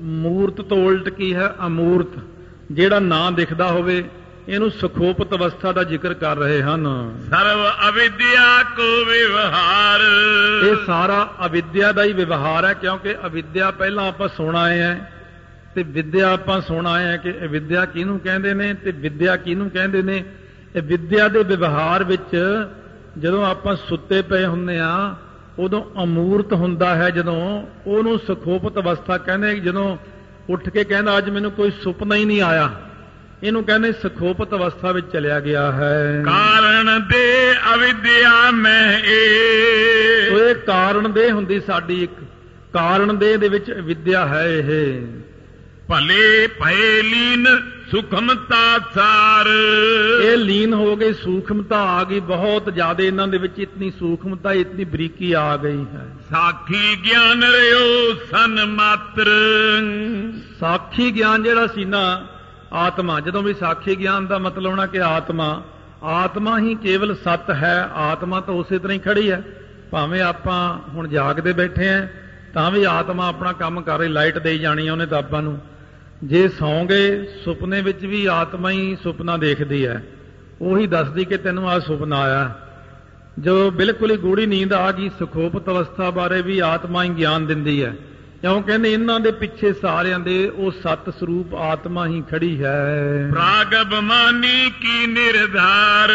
[0.00, 1.54] ਮੂਰਤ ਤੋਂ ਉਲਟ ਕੀ ਹੈ?
[1.66, 2.18] ਅਮੂਰਤ।
[2.72, 4.04] ਜਿਹੜਾ ਨਾਂ ਦਿਖਦਾ ਹੋਵੇ
[4.48, 6.84] ਇਹਨੂੰ ਸੁਖੋਪਤ ਅਵਸਥਾ ਦਾ ਜ਼ਿਕਰ ਕਰ ਰਹੇ ਹਨ।
[7.30, 10.00] ਸਰਵ ਅਵਿਦਿਆ ਕੋ ਵਿਵਹਾਰ।
[10.66, 14.96] ਇਹ ਸਾਰਾ ਅਵਿਦਿਆ ਦਾ ਹੀ ਵਿਵਹਾਰ ਹੈ ਕਿਉਂਕਿ ਅਵਿਦਿਆ ਪਹਿਲਾਂ ਆਪਾਂ ਸੁਣ ਆਏ ਆ
[15.74, 19.70] ਤੇ ਵਿਦਿਆ ਆਪਾਂ ਸੁਣ ਆਏ ਆ ਕਿ ਇਹ ਵਿਦਿਆ ਕਿਹਨੂੰ ਕਹਿੰਦੇ ਨੇ ਤੇ ਵਿਦਿਆ ਕਿਹਨੂੰ
[19.70, 20.24] ਕਹਿੰਦੇ ਨੇ?
[20.76, 22.36] ਇਹ ਵਿਦਿਆ ਦੇ ਵਿਵਹਾਰ ਵਿੱਚ
[23.18, 25.16] ਜਦੋਂ ਆਪਾਂ ਸੁੱਤੇ ਪਏ ਹੁੰਨੇ ਆ
[25.58, 29.96] ਉਦੋਂ ਅਮੂਰਤ ਹੁੰਦਾ ਹੈ ਜਦੋਂ ਉਹਨੂੰ ਸੁਖੋਪਤ ਅਵਸਥਾ ਕਹਿੰਦੇ ਜਦੋਂ
[30.50, 32.70] ਉੱਠ ਕੇ ਕਹਿੰਦਾ ਅੱਜ ਮੈਨੂੰ ਕੋਈ ਸੁਪਨਾ ਹੀ ਨਹੀਂ ਆਇਆ।
[33.42, 40.54] ਇਹਨੂੰ ਕਹਿੰਦੇ ਸੁਖੋਪਤ ਅਵਸਥਾ ਵਿੱਚ ਚਲਿਆ ਗਿਆ ਹੈ। ਕਾਰਣ ਦੇ ਅਵਿਦਿਆ ਮੈਂ ਇਹ ਸੋ ਇਹ
[40.54, 42.12] ਕਾਰਨ ਦੇ ਹੁੰਦੀ ਸਾਡੀ ਇੱਕ।
[42.72, 45.00] ਕਾਰਨ ਦੇ ਦੇ ਵਿੱਚ ਵਿਦਿਆ ਹੈ ਇਹ।
[45.88, 47.46] ਭਲੇ ਭਏ ਲੀਨ
[47.90, 49.46] ਸੁਖਮਤਾ ਸਾਰ।
[50.22, 54.84] ਇਹ ਲੀਨ ਹੋ ਗਈ ਸੂਖਮਤਾ ਆ ਗਈ ਬਹੁਤ ਜ਼ਿਆਦਾ ਇਹਨਾਂ ਦੇ ਵਿੱਚ ਇਤਨੀ ਸੂਖਮਤਾ ਇਤਨੀ
[54.84, 59.26] ਬਰੀਕੀ ਆ ਗਈ ਹੈ। ਸਾਖੀ ਗਿਆਨ ਰਿਓ ਸਨ ਮਾਤਰ।
[60.60, 62.26] ਸਾਖੀ ਗਿਆਨ ਜਿਹੜਾ ਸੀ ਨਾ
[62.72, 65.64] ਆਤਮਾ ਜਦੋਂ ਵੀ ਸਾਖੀ ਗਿਆਨ ਦਾ ਮਤਲਬ ਹੋਣਾ ਕਿ ਆਤਮਾ
[66.02, 69.42] ਆਤਮਾ ਹੀ ਕੇਵਲ ਸਤ ਹੈ ਆਤਮਾ ਤਾਂ ਉਸੇ ਤਰ੍ਹਾਂ ਹੀ ਖੜੀ ਹੈ।
[69.90, 72.06] ਭਾਵੇਂ ਆਪਾਂ ਹੁਣ ਜਾਗਦੇ ਬੈਠੇ ਆਂ
[72.54, 75.77] ਤਾਂ ਵੀ ਆਤਮਾ ਆਪਣਾ ਕੰਮ ਕਰ ਰਹੀ ਲਾਈਟ ਦੇਈ ਜਾਣੀ ਉਹਨੇ ਤਾਂ ਆਪਾਂ ਨੂੰ।
[76.24, 80.04] ਜੇ ਸੌਂ ਗਏ ਸੁਪਨੇ ਵਿੱਚ ਵੀ ਆਤਮਾ ਹੀ ਸੁਪਨਾ ਦੇਖਦੀ ਹੈ।
[80.60, 82.58] ਉਹੀ ਦੱਸਦੀ ਕਿ ਤੈਨੂੰ ਆ ਸੁਪਨਾ ਆਇਆ।
[83.38, 87.84] ਜੋ ਬਿਲਕੁਲ ਹੀ ਗੂੜੀ ਨੀਂਦ ਆ ਗਈ ਸੁਖੋਪਤ ਅਵਸਥਾ ਬਾਰੇ ਵੀ ਆਤਮਾ ਹੀ ਗਿਆਨ ਦਿੰਦੀ
[87.84, 87.96] ਹੈ।
[88.40, 92.86] ਕਿਉਂ ਕਹਿੰਦੇ ਇਹਨਾਂ ਦੇ ਪਿੱਛੇ ਸਾਰਿਆਂ ਦੇ ਉਹ ਸਤ ਸਰੂਪ ਆਤਮਾ ਹੀ ਖੜੀ ਹੈ।
[93.30, 96.10] ਪ੍ਰਾਗ ਬਮਾਨੀ ਕੀ ਨਿਰਧਾਰ?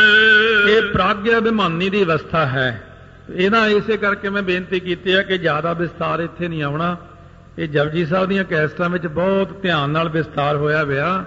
[0.69, 2.83] ਇਹ ਪ੍ਰਾਗਿਆ ਅਭਿਮਾਨੀ ਦੀ ਅਵਸਥਾ ਹੈ।
[3.35, 6.97] ਇਹਨਾਂ ਇਸੇ ਕਰਕੇ ਮੈਂ ਬੇਨਤੀ ਕੀਤੀ ਹੈ ਕਿ ਜ਼ਿਆਦਾ ਵਿਸਤਾਰ ਇੱਥੇ ਨਹੀਂ ਆਉਣਾ।
[7.59, 11.25] ਇਹ ਜਪਜੀ ਸਾਹਿਬ ਦੀਆਂ ਕੈਸਟਾਂ ਵਿੱਚ ਬਹੁਤ ਧਿਆਨ ਨਾਲ ਵਿਸਤਾਰ ਹੋਇਆ ਵਿਆ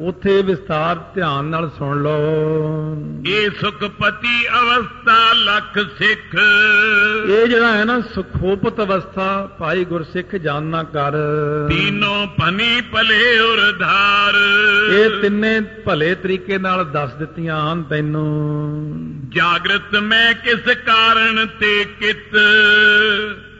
[0.00, 2.20] ਉੱਥੇ ਵਿਸਤਾਰ ਧਿਆਨ ਨਾਲ ਸੁਣ ਲਓ।
[3.26, 6.36] ਇਹ ਸੁਖਪਤੀ ਅਵਸਥਾ ਲਖ ਸਿੱਖ।
[7.28, 11.12] ਇਹ ਜਿਹੜਾ ਹੈ ਨਾ ਸੁਖੋਪਤ ਅਵਸਥਾ ਭਾਈ ਗੁਰਸਿੱਖ ਜਾਨਣਾ ਕਰ।
[11.68, 14.34] ਤੀਨੋਂ ਭਨੀ ਭਲੇ ਉਰਧਾਰ
[14.92, 22.38] ਇਹ ਤਿੰਨੇ ਭਲੇ ਤਰੀਕੇ ਨਾਲ ਦੱਸ ਦਿੱਤੀਆਂ ਹਨ ਤੈਨੂੰ। ਜਾਗਰਤ ਮੈਂ ਕਿਸ ਕਾਰਨ ਤੇ ਕਿਤ?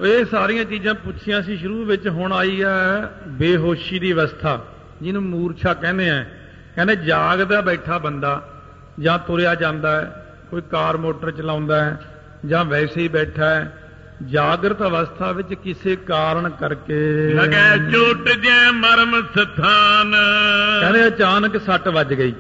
[0.07, 4.65] ਇਹ ਸਾਰੀਆਂ ਚੀਜ਼ਾਂ ਪੁੱਛੀਆਂ ਸੀ ਸ਼ੁਰੂ ਵਿੱਚ ਹੁਣ ਆਈ ਹੈ ਬੇਹੋਸ਼ੀ ਦੀ ਅਵਸਥਾ।
[5.03, 6.25] ਜਿਹਨੂੰ ਮੂਰਛਾ ਕਹਿੰਦੇ ਆ।
[6.75, 8.49] ਕਹਿੰਦੇ ਜਾਗਦਾ ਬੈਠਾ ਬੰਦਾ
[9.01, 12.01] ਜਾਂ ਤੁਰਿਆ ਜਾਂਦਾ ਹੈ ਕੋਈ ਕਾਰ ਮੋਟਰ ਚਲਾਉਂਦਾ ਹੈ
[12.47, 13.79] ਜਾਂ ਵੈਸੇ ਹੀ ਬੈਠਾ ਹੈ
[14.23, 16.99] ਜਾਗਰਤ ਅਵਸਥਾ ਵਿੱਚ ਕਿਸੇ ਕਾਰਨ ਕਰਕੇ
[17.35, 20.15] ਲਗੈ ਚੋਟ ਜੈ ਮਰਮ ਸਥਾਨ।
[20.81, 22.35] ਕਹਿੰਦੇ ਅਚਾਨਕ ਸੱਟ ਵੱਜ ਗਈ।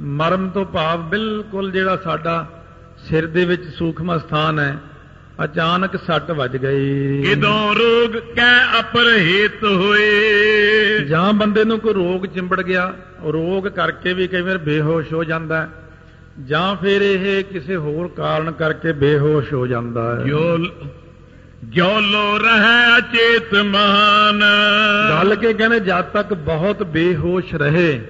[0.00, 2.46] ਮਰਮ ਤੋਂ ਭਾਵ ਬਿਲਕੁਲ ਜਿਹੜਾ ਸਾਡਾ
[3.08, 4.76] ਸਿਰ ਦੇ ਵਿੱਚ ਸੂਖਮ ਸਥਾਨ ਹੈ।
[5.44, 10.10] ਅਚਾਨਕ ਸੱਟ ਵੱਜ ਗਈ। ਕਿਦੋਂ ਰੋਗ ਕੈ ਅਪਰਹਿਤ ਹੋਏ?
[11.08, 15.68] ਜਾਂ ਬੰਦੇ ਨੂੰ ਕੋਈ ਰੋਗ ਚਿੰਬੜ ਗਿਆ ਰੋਗ ਕਰਕੇ ਵੀ ਕਈ ਵਾਰ ਬੇਹੋਸ਼ ਹੋ ਜਾਂਦਾ
[16.44, 20.58] ਜਾਂ ਫਿਰ ਇਹ ਕਿਸੇ ਹੋਰ ਕਾਰਨ ਕਰਕੇ ਬੇਹੋਸ਼ ਹੋ ਜਾਂਦਾ ਹੈ। ਜੋ
[21.64, 24.44] ਜੋ ਲੋ ਰਹਿ ਅਚੇਤ ਮਹਾਨ।
[25.10, 28.00] ਗੱਲ ਕੇ ਕਹਿੰਦੇ ਜਦ ਤੱਕ ਬਹੁਤ ਬੇਹੋਸ਼ ਰਹੇ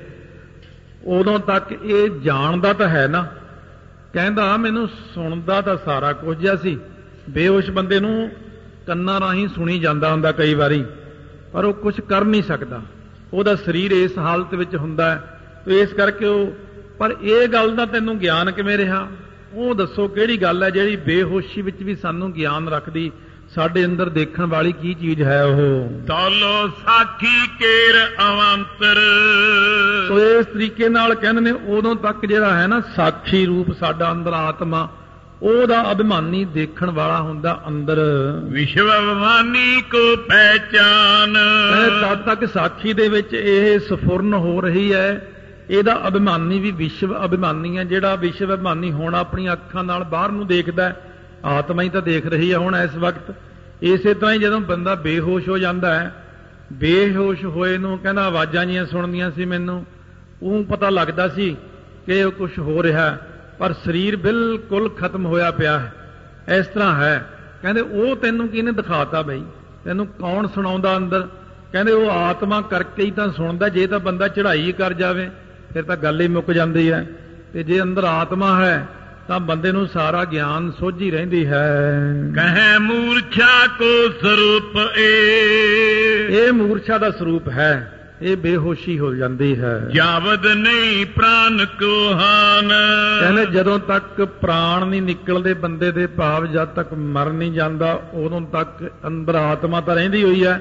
[1.05, 3.27] ਉਦੋਂ ਤੱਕ ਇਹ ਜਾਣਦਾ ਤਾਂ ਹੈ ਨਾ।
[4.13, 6.79] ਕਹਿੰਦਾ ਮੈਨੂੰ ਸੁਣਦਾ ਤਾਂ ਸਾਰਾ ਕੁਝ ਜਿਹਾ ਸੀ।
[7.29, 8.31] ਬੇਹੋਸ਼ ਬੰਦੇ ਨੂੰ
[8.87, 10.85] ਕੰਨਾਂ ਰਾਹੀਂ ਸੁਣੀ ਜਾਂਦਾ ਹੁੰਦਾ ਕਈ ਵਾਰੀ
[11.53, 12.81] ਪਰ ਉਹ ਕੁਝ ਕਰ ਨਹੀਂ ਸਕਦਾ।
[13.33, 15.15] ਉਹਦਾ ਸਰੀਰ ਇਸ ਹਾਲਤ ਵਿੱਚ ਹੁੰਦਾ
[15.67, 16.53] ਤੇ ਇਸ ਕਰਕੇ ਉਹ
[16.99, 19.09] ਪਰ ਇਹ ਗੱਲ ਦਾ ਤੈਨੂੰ ਗਿਆਨ ਕਿਵੇਂ ਰਿਹਾ?
[19.53, 23.13] ਉਹ ਦੱਸੋ ਕਿਹੜੀ ਗੱਲ ਹੈ ਜਿਹੜੀ ਬੇਹੋਸ਼ੀ ਵਿੱਚ ਵੀ ਸਾਨੂੰ ਗਿਆਨ ਰੱਖਦੀ?
[23.55, 25.89] ਸਾਡੇ ਅੰਦਰ ਦੇਖਣ ਵਾਲੀ ਕੀ ਚੀਜ਼ ਹੈ ਉਹ?
[26.01, 28.95] ਦੌਲੋ ਸਾਖੀ ਕੇਰ ਅਵੰਤਰ।
[30.09, 34.33] ਸੋ ਇਸ ਤਰੀਕੇ ਨਾਲ ਕਹਿੰਦੇ ਨੇ ਉਦੋਂ ਤੱਕ ਜਿਹੜਾ ਹੈ ਨਾ ਸਾਖੀ ਰੂਪ ਸਾਡਾ ਅੰਦਰ
[34.33, 34.89] ਆਤਮਾ
[35.43, 37.99] ਉਹਦਾ ਅਭਿਮਾਨੀ ਦੇਖਣ ਵਾਲਾ ਹੁੰਦਾ ਅੰਦਰ।
[38.45, 41.37] ਵਿਸ਼ਵ ਅਭਿਮਾਨੀ ਕੋ ਪਹਿਚਾਨ।
[42.03, 45.29] ਤਦ ਤੱਕ ਸਾਖੀ ਦੇ ਵਿੱਚ ਇਹ ਸਫੁਰਨ ਹੋ ਰਹੀ ਹੈ।
[45.71, 50.47] ਇਹਦਾ ਅਭਿਮਾਨੀ ਵੀ ਵਿਸ਼ਵ ਅਭਿਮਾਨੀ ਹੈ। ਜਿਹੜਾ ਵਿਸ਼ਵ ਅਭਿਮਾਨੀ ਹੁਣ ਆਪਣੀ ਅੱਖਾਂ ਨਾਲ ਬਾਹਰ ਨੂੰ
[50.47, 50.97] ਦੇਖਦਾ ਹੈ
[51.45, 53.35] ਆਤਮਾ ਹੀ ਤਾਂ ਦੇਖ ਰਹੀ ਹੈ ਹੁਣ ਇਸ ਵਕਤ।
[53.83, 56.15] ਇਸੇ ਤਰ੍ਹਾਂ ਹੀ ਜਦੋਂ ਬੰਦਾ ਬੇਹੋਸ਼ ਹੋ ਜਾਂਦਾ ਹੈ
[56.73, 59.87] ਬੇਹੋਸ਼ ਹੋਏ ਨੂੰ ਕਹਿੰਦਾ ਆਵਾਜ਼ਾਂ ਜੀਆਂ ਸੁਣਦੀਆਂ ਸੀ ਮੈਨੂੰ
[60.43, 61.57] ਉਹ ਪਤਾ ਲੱਗਦਾ ਸੀ
[62.07, 63.19] ਕਿ ਕੁਝ ਹੋ ਰਿਹਾ
[63.61, 65.93] ਪਰ ਸਰੀਰ ਬਿਲਕੁਲ ਖਤਮ ਹੋਇਆ ਪਿਆ ਹੈ।
[66.59, 67.27] ਇਸ ਤਰ੍ਹਾਂ ਹੈ।
[67.63, 69.43] ਕਹਿੰਦੇ ਉਹ ਤੈਨੂੰ ਕਿਹਨੇ ਦਿਖਾਤਾ ਬਈ?
[69.85, 71.29] ਤੈਨੂੰ ਕੌਣ ਸੁਣਾਉਂਦਾ ਅੰਦਰ?
[71.73, 75.31] ਕਹਿੰਦੇ ਉਹ ਆਤਮਾ ਕਰਕੇ ਹੀ ਤਾਂ ਸੁਣਦਾ ਜੇ ਤਾਂ ਬੰਦਾ ਚੜ੍ਹਾਈ ਕਰ ਜਾਵੇ
[75.75, 77.07] ਫਿਰ ਤਾਂ ਗੱਲ ਹੀ ਮੁੱਕ ਜਾਂਦੀ ਹੈ।
[77.53, 78.87] ਤੇ ਜੇ ਅੰਦਰ ਆਤਮਾ ਹੈ
[79.29, 81.93] ਤਾਂ ਬੰਦੇ ਨੂੰ ਸਾਰਾ ਗਿਆਨ ਸੋਝੀ ਰਹਿੰਦੀ ਹੈ।
[82.35, 85.37] ਕਹੈ ਮੂਰਛਾ ਕੋ ਸਰੂਪ ਏ।
[86.31, 92.69] ਇਹ ਮੂਰਛਾ ਦਾ ਸਰੂਪ ਹੈ। ਇਹ ਬੇਹੋਸ਼ੀ ਹੋ ਜਾਂਦੀ ਹੈ। ਜਾਵਦ ਨਹੀਂ ਪ੍ਰਾਨ ਕੋ ਹਾਨ
[93.21, 98.41] ਕਹਿੰਦੇ ਜਦੋਂ ਤੱਕ ਪ੍ਰਾਣ ਨਹੀਂ ਨਿਕਲਦੇ ਬੰਦੇ ਦੇ ਭਾਵ ਜਦ ਤੱਕ ਮਰ ਨਹੀਂ ਜਾਂਦਾ ਉਦੋਂ
[98.41, 100.61] ਤੱਕ ਅੰਦਰ ਆਤਮਾ ਤਾਂ ਰਹਿੰਦੀ ਹੋਈ ਹੈ।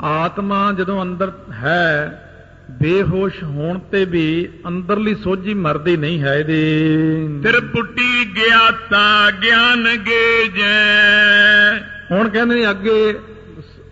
[0.00, 2.24] ਆਤਮਾ ਜਦੋਂ ਅੰਦਰ ਹੈ
[2.70, 11.78] ਬੇਹੋਸ਼ ਹੋਣ ਤੇ ਵੀ ਅੰਦਰਲੀ ਸੋਝੀ ਮਰਦੀ ਨਹੀਂ ਹੈ ਇਹਦੀ। ਤ੍ਰਿਪੁਟੀ ਗਿਆਤਾ ਗਿਆਨ ਗੇ ਜੈ
[12.12, 13.18] ਹੁਣ ਕਹਿੰਦੇ ਅੱਗੇ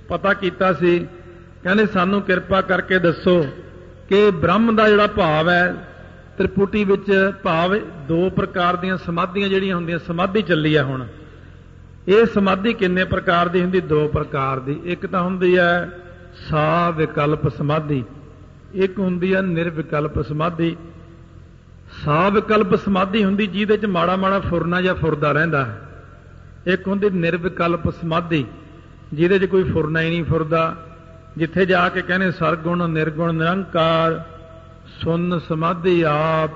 [0.09, 1.07] ਪਤਾ ਕੀਤਾ ਸੀ
[1.67, 3.47] ਕਹਿੰਦੇ ਸਾਨੂੰ ਕਿਰਪਾ ਕਰਕੇ ਦੱਸੋ
[4.09, 5.75] ਕਿ ਬ੍ਰਹਮ ਦਾ ਜਿਹੜਾ ਭਾਵ ਹੈ,
[6.39, 7.75] ਤ੍ਰਿਪੁਟੀ ਵਿੱਚ ਭਾਵ
[8.09, 11.07] ਦੋ ਪ੍ਰਕਾਰ ਦੀਆਂ ਸਮਾਧੀਆਂ ਜਿਹੜੀਆਂ ਹੁੰਦੀਆਂ, ਸਮਾਧੀ ਚੱਲੀ ਆ ਹੁਣ।
[12.09, 13.81] ਇਹ ਸਮਾਧੀ ਕਿੰਨੇ ਪ੍ਰਕਾਰ ਦੀ ਹੁੰਦੀ?
[13.81, 15.91] ਦੋ ਪ੍ਰਕਾਰ ਦੀ। ਇੱਕ ਤਾਂ ਹੁੰਦੀ ਹੈ
[16.51, 18.05] ਸਾ ਵਿਕਲਪ ਸਮਾਧੀ,
[18.75, 20.77] ਇੱਕ ਹੁੰਦੀ ਹੈ ਨਿਰਵਿਕਲਪ ਸਮਾਧੀ।
[22.05, 25.81] ਸਾ ਵਿਕਲਪ ਸਮਾਧੀ ਹੁੰਦੀ ਜਿਹਦੇ ਚ ਮਾੜਾ ਮਾੜਾ ਫੁਰਨਾ ਜਾਂ ਫੁਰਦਾ ਰਹਿੰਦਾ। ਹੈ
[26.67, 28.45] ਇੱਕ ਹੁੰਦੀ ਨਿਰਵਿਕਲਪ ਸਮਾਧੀ,
[29.13, 30.77] ਜਿਹਦੇ 'ਚ ਕੋਈ ਫੁਰਨਾ ਹੀ ਨਹੀਂ, ਫੁਰਦਾ।
[31.37, 34.21] ਜਿੱਥੇ ਜਾ ਕੇ ਕਹਿੰਦੇ ਸਰਗੁਣ, ਨਿਰਗੁਣ, ਨਿਰੰਕਾਰ,
[35.01, 36.51] ਸੁਨ ਸਮਾਧੀ ਆਪ,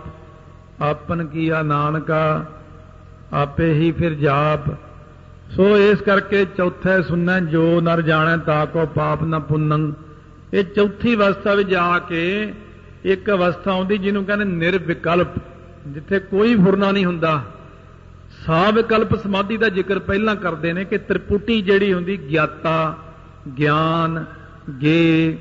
[0.83, 2.45] ਆਪਨ ਕੀਆ ਨਾਨਕਾ,
[3.33, 4.71] ਆਪੇ ਹੀ ਫਿਰ ਜਾਪ।
[5.51, 9.93] ਸੋ ਇਸ ਕਰਕੇ ਚੌਥੇ ਸੁਨੈ ਜੋ ਨਰ ਜਾਣੈ ਤਾ ਕੋ ਪਾਪ ਨ ਪੁੰਨੰ।
[10.55, 12.53] ਇਹ ਚੌਥੀ ਅਵਸਥਾ ਵਿੱਚ ਜਾ ਕੇ
[13.05, 15.39] ਇੱਕ ਅਵਸਥਾ ਆਉਂਦੀ ਜਿਹਨੂੰ ਕਹਿੰਦੇ ਨਿਰਵਿਕਲਪ,
[15.89, 17.43] ਜਿੱਥੇ ਕੋਈ ਫੁਰਨਾ ਨਹੀਂ ਹੁੰਦਾ।
[18.47, 22.97] ਸਾ ਵਿਕਲਪ ਸਮਾਧੀ ਦਾ ਜ਼ਿਕਰ ਪਹਿਲਾਂ ਕਰਦੇ ਨੇ ਕਿ ਤ੍ਰਿਪੁਟੀ ਜਿਹੜੀ ਹੁੰਦੀ, ਗਿਆਤਾ,
[23.59, 24.25] ਗਿਆਨ
[24.81, 25.39] ਗੇ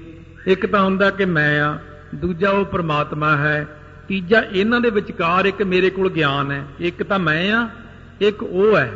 [0.47, 1.77] ਇੱਕ ਤਾਂ ਹੁੰਦਾ ਕਿ ਮੈਂ ਆ,
[2.15, 3.67] ਦੂਜਾ ਉਹ ਪ੍ਰਮਾਤਮਾ ਹੈ,
[4.07, 7.69] ਤੀਜਾ ਇਹਨਾਂ ਦੇ ਵਿਚਕਾਰ ਇੱਕ ਮੇਰੇ ਕੋਲ ਗਿਆਨ ਹੈ, ਇੱਕ ਤਾਂ ਮੈਂ ਆ,
[8.21, 8.91] ਇੱਕ ਉਹ ਹੈ।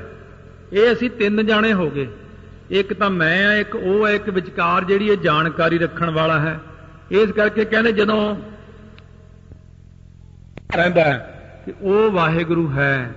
[0.74, 2.08] ਇਹ ਅਸੀਂ ਤਿੰਨ ਜਾਣੇ ਹੋ ਗਏ।
[2.70, 6.60] ਇੱਕ ਤਾਂ ਮੈਂ ਆ, ਇੱਕ ਉਹ ਹੈ, ਇੱਕ ਵਿਚਕਾਰ ਜਿਹੜੀ ਇਹ ਜਾਣਕਾਰੀ ਰੱਖਣ ਵਾਲਾ ਹੈ।
[7.12, 8.36] ਇਸ ਕਰਕੇ ਕਹਿੰਦੇ ਜਦੋਂ
[10.76, 11.12] ਰਹਿੰਦਾ
[11.66, 13.16] ਕਿ ਉਹ ਵਾਹਿਗੁਰੂ ਹੈ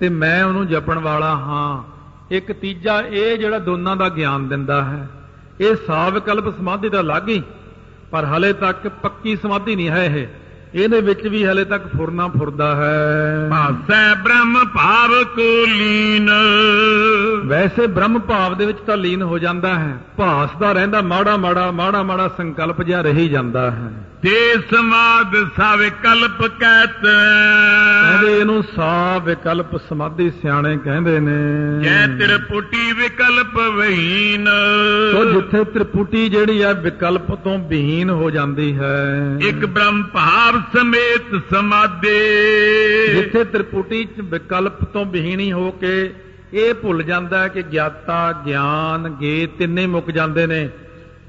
[0.00, 1.84] ਤੇ ਮੈਂ ਉਹਨੂੰ ਜਪਣ ਵਾਲਾ ਹਾਂ,
[2.34, 5.08] ਇੱਕ ਤੀਜਾ ਇਹ ਜਿਹੜਾ ਦੋਨਾਂ ਦਾ ਗਿਆਨ ਦਿੰਦਾ ਹੈ।
[5.60, 7.42] ਇਹ ਸਾਵਕਲਪ ਸਮਾਧੀ ਦਾ ਲੱਗ ਹੀ
[8.10, 10.26] ਪਰ ਹਲੇ ਤੱਕ ਪੱਕੀ ਸਮਾਧੀ ਨਹੀਂ ਹੈ ਇਹ।
[10.74, 16.30] ਇਹਦੇ ਵਿੱਚ ਵੀ ਹਲੇ ਤੱਕ ਫੁਰਨਾ ਫੁਰਦਾ ਹੈ। ਭਾਸੈ ਬ੍ਰਹਮ ਭਾਵ ਕੋ ਲੀਨ।
[17.44, 22.02] ਵੈਸੇ ਬ੍ਰਹਮ ਭਾਵ ਦੇ ਵਿੱਚ ਤਾਂ ਲੀਨ ਹੋ ਜਾਂਦਾ ਹੈ। ਭਾਸਦਾ ਰਹਿੰਦਾ ਮਾੜਾ ਮਾੜਾ ਮਾੜਾ
[22.02, 30.30] ਮਾੜਾ ਸੰਕਲਪ ਜਿਹਾ ਰਹੀ ਜਾਂਦਾ ਹੈ। ਤੇ ਸਮਾਦ ਸਵਿਕਲਪ ਕਹਿਤ ਕਹਿੰਦੇ ਇਹਨੂੰ ਸਾ ਵਿਕਲਪ ਸਮਾਧੀ
[30.30, 31.36] ਸਿਆਣੇ ਕਹਿੰਦੇ ਨੇ।
[31.84, 34.48] ਜੈ ਤ੍ਰਿਪੁਟੀ ਵਿਕਲਪ ਵਹੀਨ।
[35.12, 41.54] ਸੋ ਜਿੱਥੇ ਤ੍ਰਿਪੁਟੀ ਜਿਹੜੀ ਹੈ ਵਿਕਲਪ ਤੋਂ ਵਿਹੀਨ ਹੋ ਜਾਂਦੀ ਹੈ। ਇੱਕ ਬ੍ਰਹਮ ਭਾਵ ਸਮੇਤ
[41.54, 42.16] ਸਮਾਦੇ
[43.14, 46.14] ਜਿੱਥੇ ਤ੍ਰਿਪੁਟੀ ਚ ਵਿਕਲਪ ਤੋਂ ਵਿਹੀਣੀ ਹੋ ਕੇ
[46.52, 50.68] ਇਹ ਭੁੱਲ ਜਾਂਦਾ ਕਿ ਗਿਆਤਾ ਗਿਆਨ ਗੇ ਤਿੰਨੇ ਮੁੱਕ ਜਾਂਦੇ ਨੇ।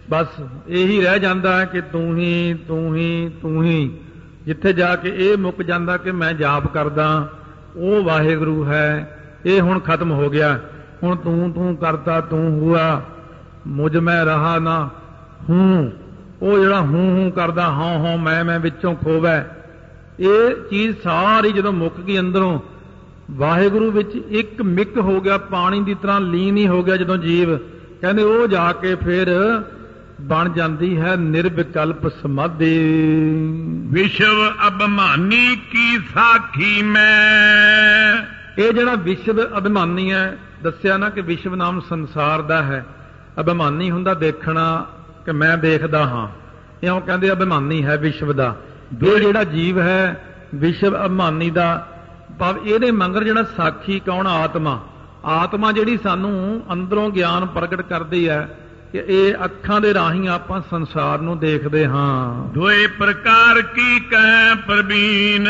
[0.09, 0.27] ਬਸ
[0.67, 3.97] ਇਹੀ ਰਹਿ ਜਾਂਦਾ ਹੈ ਕਿ ਤੂੰ ਹੀ ਤੂੰ ਹੀ ਤੂੰ ਹੀ।
[4.45, 7.29] ਜਿੱਥੇ ਜਾ ਕੇ ਇਹ ਮੁੱਕ ਜਾਂਦਾ ਕਿ ਮੈਂ ਜਾਪ ਕਰਦਾ,
[7.75, 10.59] ਉਹ ਵਾਹਿਗੁਰੂ ਹੈ। ਇਹ ਹੁਣ ਖਤਮ ਹੋ ਗਿਆ।
[11.03, 13.01] ਹੁਣ ਤੂੰ ਤੂੰ ਕਰਤਾ, ਤੂੰ ਹੁਆ।
[13.67, 14.89] ਮੁਝ ਮੈਂ ਰਹਾ ਨਾ,
[15.49, 15.91] ਹੂੰ।
[16.41, 19.55] ਉਹ ਜਿਹੜਾ ਹੂੰ ਹੂੰ ਕਰਦਾ ਹਾਂ ਹਾਂ ਮੈਂ ਮੈਂ ਵਿੱਚੋਂ ਖੋਵੈ।
[20.19, 22.59] ਇਹ ਚੀਜ਼ ਸਾਰੀ ਜਦੋਂ ਮੁੱਕ ਗਈ ਅੰਦਰੋਂ,
[23.31, 27.57] ਵਾਹਿਗੁਰੂ ਵਿੱਚ ਇੱਕ ਮਿਕ ਹੋ ਗਿਆ, ਪਾਣੀ ਦੀ ਤਰ੍ਹਾਂ ਲੀਨ ਹੀ ਹੋ ਗਿਆ ਜਦੋਂ ਜੀਵ।
[28.01, 29.27] ਕਹਿੰਦੇ ਉਹ ਜਾ ਕੇ ਫਿਰ
[30.19, 32.79] ਬਣ ਜਾਂਦੀ ਹੈ ਨਿਰਵਿਕਲਪ ਸਮਾਧੀ।
[33.91, 38.25] ਵਿਸ਼ਵ ਅਭਮਾਨੀ ਕੀ ਸਾਖੀ ਮੈਂ?
[38.57, 42.85] ਇਹ ਜਿਹੜਾ ਵਿਸ਼ਵ ਅਭਿਮਾਨੀ ਹੈ ਦੱਸਿਆ ਨਾ ਕਿ ਵਿਸ਼ਵ ਨਾਮ ਸੰਸਾਰ ਦਾ ਹੈ।
[43.39, 44.85] ਅਭਿਮਾਨੀ ਹੁੰਦਾ ਦੇਖਣਾ
[45.25, 46.27] ਕਿ ਮੈਂ ਦੇਖਦਾ ਹਾਂ।
[46.83, 48.55] ਇਉਂ ਕਹਿੰਦੇ ਅਭਿਮਾਨੀ ਹੈ ਵਿਸ਼ਵ ਦਾ।
[49.07, 50.23] ਇਹ ਜਿਹੜਾ ਜੀਵ ਹੈ
[50.55, 51.87] ਵਿਸ਼ਵ ਅਭਿਮਾਨੀ ਦਾ
[52.39, 54.87] ਭਾਵ ਇਹਦੇ ਮੰਗਰ ਜਿਹੜਾ ਸਾਖੀ ਕੌਣ ਆਤਮਾ?
[55.25, 58.58] ਆਤਮਾ ਜਿਹੜੀ ਸਾਨੂੰ ਅੰਦਰੋਂ ਗਿਆਨ ਪ੍ਰਗਟ ਕਰਦੀ ਹੈ
[58.93, 65.45] ਕਿ ਇਹ ਅੱਖਾਂ ਦੇ ਰਾਹੀਂ ਆਪਾਂ ਸੰਸਾਰ ਨੂੰ ਦੇਖਦੇ ਹਾਂ। ਦੋਏ ਪ੍ਰਕਾਰ ਕੀ ਕਹਿ ਪ੍ਰਵੀਨ?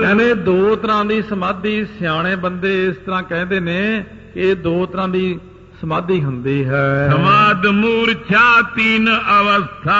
[0.00, 4.04] ਕਹਿੰਦੇ ਦੋ ਤਰ੍ਹਾਂ ਦੀ ਸਮਾਧੀ ਸਿਆਣੇ ਬੰਦੇ ਇਸ ਤਰ੍ਹਾਂ ਕਹਿੰਦੇ ਨੇ
[4.34, 5.40] ਕਿ ਇਹ ਦੋ ਤਰ੍ਹਾਂ ਦੀ
[5.80, 9.08] ਸਮਾਧੀ ਹੁੰਦੀ ਹੈ। ਸਮਾਦ ਮੂਰਛਾ ਤੀਨ
[9.40, 9.98] ਅਵਸਥਾ।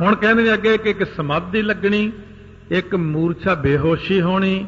[0.00, 2.12] ਹੁਣ ਕਹਿੰਦੇ ਨੇ ਅੱਗੇ ਕਿ ਇੱਕ ਸਮਾਧੀ ਲੱਗਣੀ
[2.70, 4.66] ਇੱਕ ਮੂਰਛਾ ਬੇਹੋਸ਼ੀ ਹੋਣੀ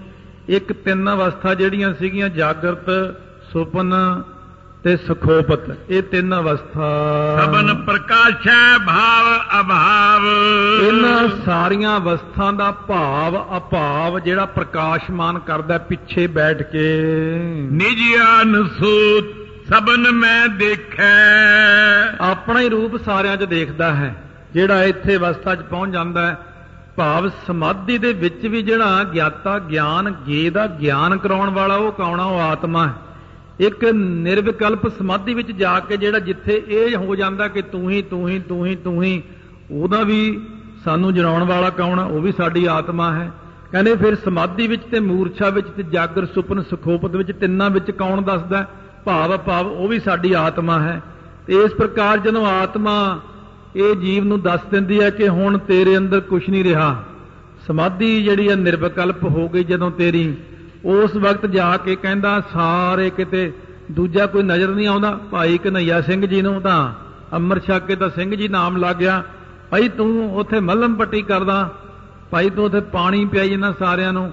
[0.48, 3.14] ਇੱਕ ਤਿੰਨ ਅਵਸਥਾ ਜਿਹੜੀਆਂ ਸੀਗੀਆਂ ਜਾਗਰਤ
[3.52, 3.94] ਸੁਪਨ
[4.84, 6.86] ਤੇ ਸੁਖੋਪਤ ਇਹ ਤਿੰਨ ਅਵਸਥਾ।
[7.44, 9.26] ਸਬਨ ਪ੍ਰਕਾਸ਼ੈ ਭਾਵ
[9.60, 10.22] ਅਭਾਵ।
[10.86, 16.86] ਇਹਨਾਂ ਸਾਰੀਆਂ ਅਵਸਥਾ ਦਾ ਭਾਵ ਅਭਾਵ ਜਿਹੜਾ ਪ੍ਰਕਾਸ਼ਮਾਨ ਕਰਦਾ ਪਿੱਛੇ ਬੈਠ ਕੇ।
[17.72, 18.00] ਨਿਜ
[18.42, 19.24] ਅਨਸੂਤ
[19.68, 21.12] ਸਬਨ ਮੈਂ ਦੇਖੈ।
[22.20, 24.14] ਆਪਣਾ ਹੀ ਰੂਪ ਸਾਰਿਆਂ 'ਚ ਦੇਖਦਾ ਹੈ
[24.54, 26.36] ਜਿਹੜਾ ਇੱਥੇ ਅਵਸਥਾ 'ਚ ਪਹੁੰਚ ਜਾਂਦਾ ਹੈ।
[26.96, 32.24] ਭਾਵ ਸਮਾਧੀ ਦੇ ਵਿੱਚ ਵੀ ਜਿਹੜਾ ਗਿਆਤਾ ਗਿਆਨ ਗੇ ਦਾ ਗਿਆਨ ਕਰਾਉਣ ਵਾਲਾ ਉਹ ਕੌਣਾ
[32.24, 32.92] ਉਹ ਆਤਮਾ ਹੈ।
[33.60, 38.28] ਇੱਕ ਨਿਰਵਿਕਲਪ ਸਮਾਧੀ ਵਿੱਚ ਜਾ ਕੇ ਜਿਹੜਾ ਜਿੱਥੇ ਇਹ ਹੋ ਜਾਂਦਾ ਕਿ ਤੂੰ ਹੀ ਤੂੰ
[38.28, 39.22] ਹੀ ਤੂੰ ਹੀ ਤੂੰ ਹੀ,
[39.70, 40.40] ਉਹਦਾ ਵੀ
[40.84, 42.04] ਸਾਨੂੰ ਜਣਾਉਣ ਵਾਲਾ ਕੌਣ ਆ?
[42.04, 43.30] ਉਹ ਵੀ ਸਾਡੀ ਆਤਮਾ ਹੈ।
[43.72, 48.22] ਕਹਿੰਦੇ ਫਿਰ ਸਮਾਧੀ ਵਿੱਚ ਤੇ ਮੂਰਛਾ ਵਿੱਚ ਤੇ ਜਾਗਰ ਸੁਪਨ ਸੁਖੋਪਤ ਵਿੱਚ ਤਿੰਨਾਂ ਵਿੱਚ ਕੌਣ
[48.22, 48.64] ਦੱਸਦਾ?
[49.04, 51.00] ਭਾਵ ਭਾਵ ਉਹ ਵੀ ਸਾਡੀ ਆਤਮਾ ਹੈ।
[51.46, 53.20] ਤੇ ਇਸ ਪ੍ਰਕਾਰ ਜਦੋਂ ਆਤਮਾ
[53.76, 57.04] ਇਹ ਜੀਵ ਨੂੰ ਦੱਸ ਦਿੰਦੀ ਹੈ ਕਿ ਹੁਣ ਤੇਰੇ ਅੰਦਰ ਕੁਝ ਨਹੀਂ ਰਿਹਾ,
[57.66, 60.34] ਸਮਾਧੀ ਜਿਹੜੀ ਹੈ ਨਿਰਵਿਕਲਪ ਹੋ ਗਈ ਜਦੋਂ ਤੇਰੀ
[60.84, 63.52] ਉਸ ਵਕਤ ਜਾ ਕੇ ਕਹਿੰਦਾ, ਸਾਰੇ ਕਿਤੇ
[63.90, 66.94] ਦੂਜਾ ਕੋਈ ਨਜ਼ਰ ਨਹੀਂ ਆਉਂਦਾ। ਭਾਈ ਕਨਈਆ ਸਿੰਘ ਜੀ ਨੂੰ ਤਾਂ
[67.32, 69.22] ਅੰਮ੍ਰਿਤ ਛਕ ਕੇ ਤਾਂ ਸਿੰਘ ਜੀ ਨਾਮ ਲੱਗ ਗਿਆ।
[69.70, 71.70] ਭਾਈ ਤੂੰ ਉੱਥੇ ਮੱਲਮ ਪੱਟੀ ਕਰਦਾ।
[72.30, 74.32] ਭਾਈ ਤੂੰ ਉੱਥੇ ਪਾਣੀ ਪਿਆਈ ਜਾਂਦਾ ਸਾਰਿਆਂ ਨੂੰ।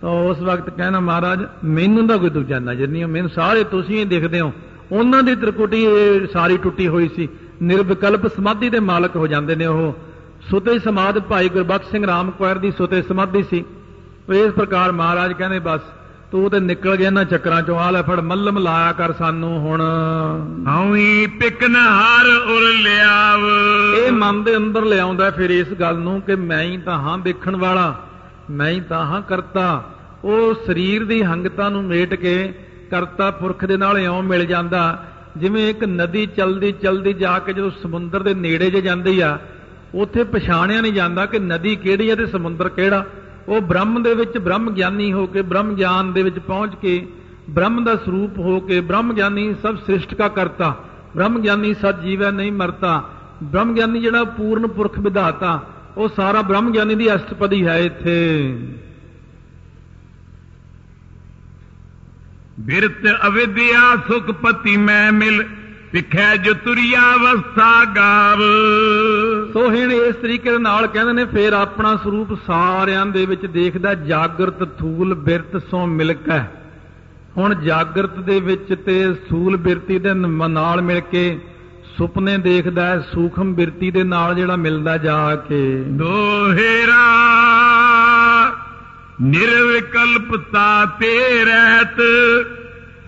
[0.00, 4.04] ਤਾਂ ਉਸ ਵਕਤ ਕਹਿੰਦਾ, ਮਹਾਰਾਜ, ਮੈਨੂੰ ਤਾਂ ਕੋਈ ਦੂਜਾ ਨਜ਼ਰ ਨਹੀਂ ਮੈਨੂੰ ਸਾਰੇ ਤੁਸੀਂ ਹੀ
[4.04, 4.52] ਦਿਖਦੇ ਹੋ।
[4.92, 5.86] ਉਹਨਾਂ ਦੀ ਤ੍ਰਿਕੁਟੀ
[6.32, 7.28] ਸਾਰੀ ਟੁੱਟੀ ਹੋਈ ਸੀ।
[7.62, 9.94] ਨਿਰਵਿਕਲਪ ਸਮਾਧੀ ਦੇ ਮਾਲਕ ਹੋ ਜਾਂਦੇ ਨੇ ਉਹ।
[10.50, 13.79] ਸੁਤੇ ਸਮਾਧ ਭਾਈ ਗੁਰਬਖਸ਼ ਸਿੰਘ ਰਾਮ ਕੁਆਰ ਦੀ ਸੁਤੇ ਸਮਾਧੀ ਸੀ। ਉਹ
[14.32, 15.80] ਇਸ ਪ੍ਰਕਾਰ ਮਹਾਰਾਜ ਕਹਿੰਦੇ ਬਸ
[16.30, 19.82] ਤੂੰ ਤੇ ਨਿਕਲ ਗਿਆ ਇਹਨਾਂ ਚੱਕਰਾਂ ਚੋਂ। ਆ ਲੈ ਫੜ ਮੱਲਮ ਲਾਇਆ ਕਰ ਸਾਨੂੰ ਹੁਣ।
[20.68, 23.40] ਹਉਈ ਪਿਕਨਹਾਰ ਉਰ ਲਿਆਵ।
[23.94, 27.56] ਇਹ ਮਨ ਦੇ ਅੰਦਰ ਲਿਆਉਂਦਾ ਫਿਰ ਇਸ ਗੱਲ ਨੂੰ ਕਿ ਮੈਂ ਹੀ ਤਾਂ ਹਾਂ ਦੇਖਣ
[27.56, 28.00] ਵਾਲਾ
[28.50, 29.84] ਮੈਂ ਹੀ ਤਾਂ ਹਾਂ ਕਰਤਾ।
[30.24, 32.54] ਉਹ ਸਰੀਰ ਦੀ ਹੰਗਤਾ ਨੂੰ ਮੇਟ ਕੇ
[32.90, 35.04] ਕਰਤਾ ਪੁਰਖ ਦੇ ਨਾਲ ਇਉਂ ਮਿਲ ਜਾਂਦਾ।
[35.36, 39.38] ਜਿਵੇਂ ਇੱਕ ਨਦੀ ਚਲਦੀ ਚਲਦੀ ਜਾ ਕੇ ਜਦੋਂ ਸਮੁੰਦਰ ਦੇ ਨੇੜੇ ਜੇ ਜਾਂਦੀ ਆ
[39.94, 43.06] ਉੱਥੇ ਪਛਾਣਿਆ ਨਹੀਂ ਜਾਂਦਾ ਕਿ ਨਦੀ ਕਿਹੜੀ ਹੈ ਤੇ ਸਮੁੰਦਰ ਕਿਹੜਾ।
[43.48, 47.06] ਉਹ ਬ੍ਰਹਮ ਦੇ ਵਿੱਚ ਬ੍ਰਹਮ ਗਿਆਨੀ ਹੋ ਕੇ, ਬ੍ਰਹਮ ਗਿਆਨ ਦੇ ਵਿੱਚ ਪਹੁੰਚ ਕੇ,
[47.50, 50.84] ਬ੍ਰਹਮ ਦਾ ਸਰੂਪ ਹੋ ਕੇ, ਬ੍ਰਹਮ ਗਿਆਨੀ ਸਭ ਸ੍ਰਿਸ਼ਟ ਕਾ ਕਰਤਾ।
[51.16, 53.10] ਬ੍ਰਹਮ ਗਿਆਨੀ ਸਤ ਜੀਵੈ ਨਹੀਂ ਮਰਤਾ।
[53.42, 55.66] ਬ੍ਰਹਮ ਗਿਆਨੀ ਜਿਹੜਾ ਪੂਰਨ ਪੁਰਖ ਵਿਧਾਤਾ,
[55.96, 58.18] ਉਹ ਸਾਰਾ ਬ੍ਰਹਮ ਗਿਆਨੀ ਦੀ ਅਸ਼ਟਪਦੀ ਹੈ ਇੱਥੇ।
[62.60, 65.44] ਬਿਰਤ ਅਵਿਦਿਆ ਸੁਖਪਤੀ ਮੈਂ ਮਿਲ
[65.92, 68.38] ਵਿਖੈ ਜੋ ਤੁਰਿਆ ਅਵਸਥਾ ਗਾਵ।
[69.52, 74.64] ਸੋ ਹੁਣ ਇਸ ਤਰੀਕੇ ਨਾਲ ਕਹਿੰਦੇ ਨੇ ਫੇਰ ਆਪਣਾ ਸਰੂਪ ਸਾਰਿਆਂ ਦੇ ਵਿੱਚ ਦੇਖਦਾ ਜਾਗਰਤ
[74.78, 76.38] ਥੂਲ ਬਿਰਤ ਸੋ ਮਿਲਕੈ
[77.36, 81.40] ਹੁਣ ਜਾਗਰਤ ਦੇ ਵਿੱਚ ਤੇ ਸੂਲ ਬਿਰਤੀ ਦੇ ਨਾਲ ਮਿਲ ਕੇ
[81.98, 87.04] ਸੁਪਨੇ ਦੇਖਦਾ ਹੈ ਸੂਖਮ ਬਿਰਤੀ ਦੇ ਨਾਲ ਜਿਹੜਾ ਮਿਲਦਾ ਜਾ ਕੇ। ਦੋਹੇਰਾ
[89.22, 92.00] ਨਿਰਵਿਕਲਪਤਾ ਤੇ ਰਹਿਤ।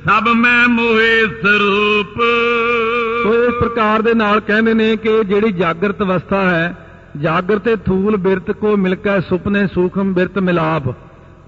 [0.03, 2.15] ਸਭ ਮੈਂ ਮੋਹਿ ਸਰੂਪ।
[3.23, 6.75] ਸੋ ਇਸ ਪ੍ਰਕਾਰ ਦੇ ਨਾਲ ਕਹਿੰਦੇ ਨੇ ਕਿ ਜਿਹੜੀ ਜਾਗਰਤ ਅਵਸਥਾ ਹੈ,
[7.17, 10.89] ਜਾਗਰਤ ਤੇ ਥੂਲ ਬਿਰਤ ਕੋ ਮਿਲਕੈ ਸੁਪਨੇ ਸੂਖਮ ਬਿਰਤ ਮਿਲਾਪ,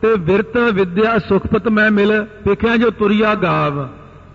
[0.03, 2.13] ਤੇ ਬਿਰਤ ਵਿਦਿਆ ਸੁਖਪਤ ਮੈਂ ਮਿਲ
[2.47, 3.87] ਵੇਖਿਆ ਜੋ ਤੁਰਿਆ ਗਾਵ।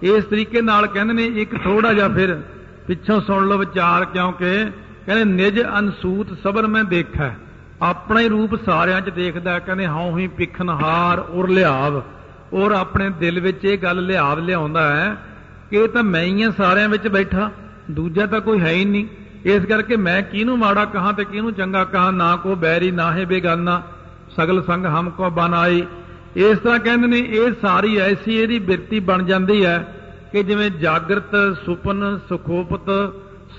[0.09, 2.39] ਇਸ ਤਰੀਕੇ ਨਾਲ ਕਹਿੰਦੇ ਨੇ ਇੱਕ ਥੋੜਾ ਜਿਹਾ ਫਿਰ
[2.87, 4.53] ਪਿੱਛੋਂ ਸੁਣ ਲਓ ਵਿਚਾਰ, ਕਿਉਂਕਿ
[5.05, 7.33] ਕਹਿੰਦੇ ਨਿਜ ਅਨਸੂਤ ਸਬਰ ਮੈਂ ਦੇਖੈ,
[7.81, 12.01] ਆਪਣਾ ਹੀ ਰੂਪ ਸਾਰਿਆਂ 'ਚ ਦੇਖਦਾ ਹੈ। ਕਹਿੰਦੇ ਹਉ ਹੀ ਪਿਖਨਹਾਰ ਉਰ ਲਿਆਵ।
[12.53, 15.15] ਔਰ ਆਪਣੇ ਦਿਲ ਵਿੱਚ ਇਹ ਗੱਲ ਲਿਆਵ ਲਿਆਉਂਦਾ ਹੈ
[15.69, 17.49] ਕਿ ਇਹ ਤਾਂ ਮੈਂ ਹੀ ਆ ਸਾਰਿਆਂ ਵਿੱਚ ਬੈਠਾ।
[17.91, 19.05] ਦੂਜਾ ਤਾਂ ਕੋਈ ਹੈ ਹੀ ਨਹੀਂ।
[19.45, 23.25] ਇਸ ਕਰਕੇ ਮੈਂ ਕਿਹਨੂੰ ਮਾੜਾ ਕਹਾਂ ਤੇ ਕਿਹਨੂੰ ਚੰਗਾ ਕਹਾਂ, ਨਾ ਕੋ ਬੈਰੀ, ਨਾ ਹੈ
[23.25, 23.81] ਬੇਗਾਨਾ।
[24.35, 25.83] ਸਗਲ ਸੰਗ ਹਮ ਕੋ ਬਨਾਈ
[26.35, 29.77] ਇਸ ਤਰ੍ਹਾਂ ਕਹਿੰਦੇ ਨੇ, ਇਹ ਸਾਰੀ ਐਸੀ ਇਹਦੀ ਬਿਰਤੀ ਬਣ ਜਾਂਦੀ ਹੈ
[30.31, 32.89] ਕਿ ਜਿਵੇਂ ਜਾਗਰਤ, ਸੁਪਨ, ਸੁਖੋਪਤ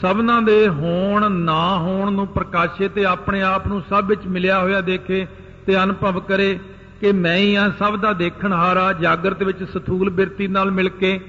[0.00, 4.80] ਸਭਨਾਂ ਦੇ ਹੋਣ, ਨਾ ਹੋਣ ਨੂੰ ਪ੍ਰਕਾਸ਼ੇ ਤੇ ਆਪਣੇ ਆਪ ਨੂੰ ਸਭ ਵਿੱਚ ਮਿਲਿਆ ਹੋਇਆ
[4.80, 5.26] ਦੇਖੇ
[5.66, 6.58] ਤੇ ਅਨੁਭਵ ਕਰੇ।
[7.00, 11.20] ਕਿ ਮੈਂ ਹੀ ਆ, ਸਭ ਦਾ ਦੇਖਣ ਹਾਰਾ, ਜਾਗਰਤ ਵਿੱਚ ਸਥੂਲ ਬਿਰਤੀ ਨਾਲ ਮਿਲ ਕੇ।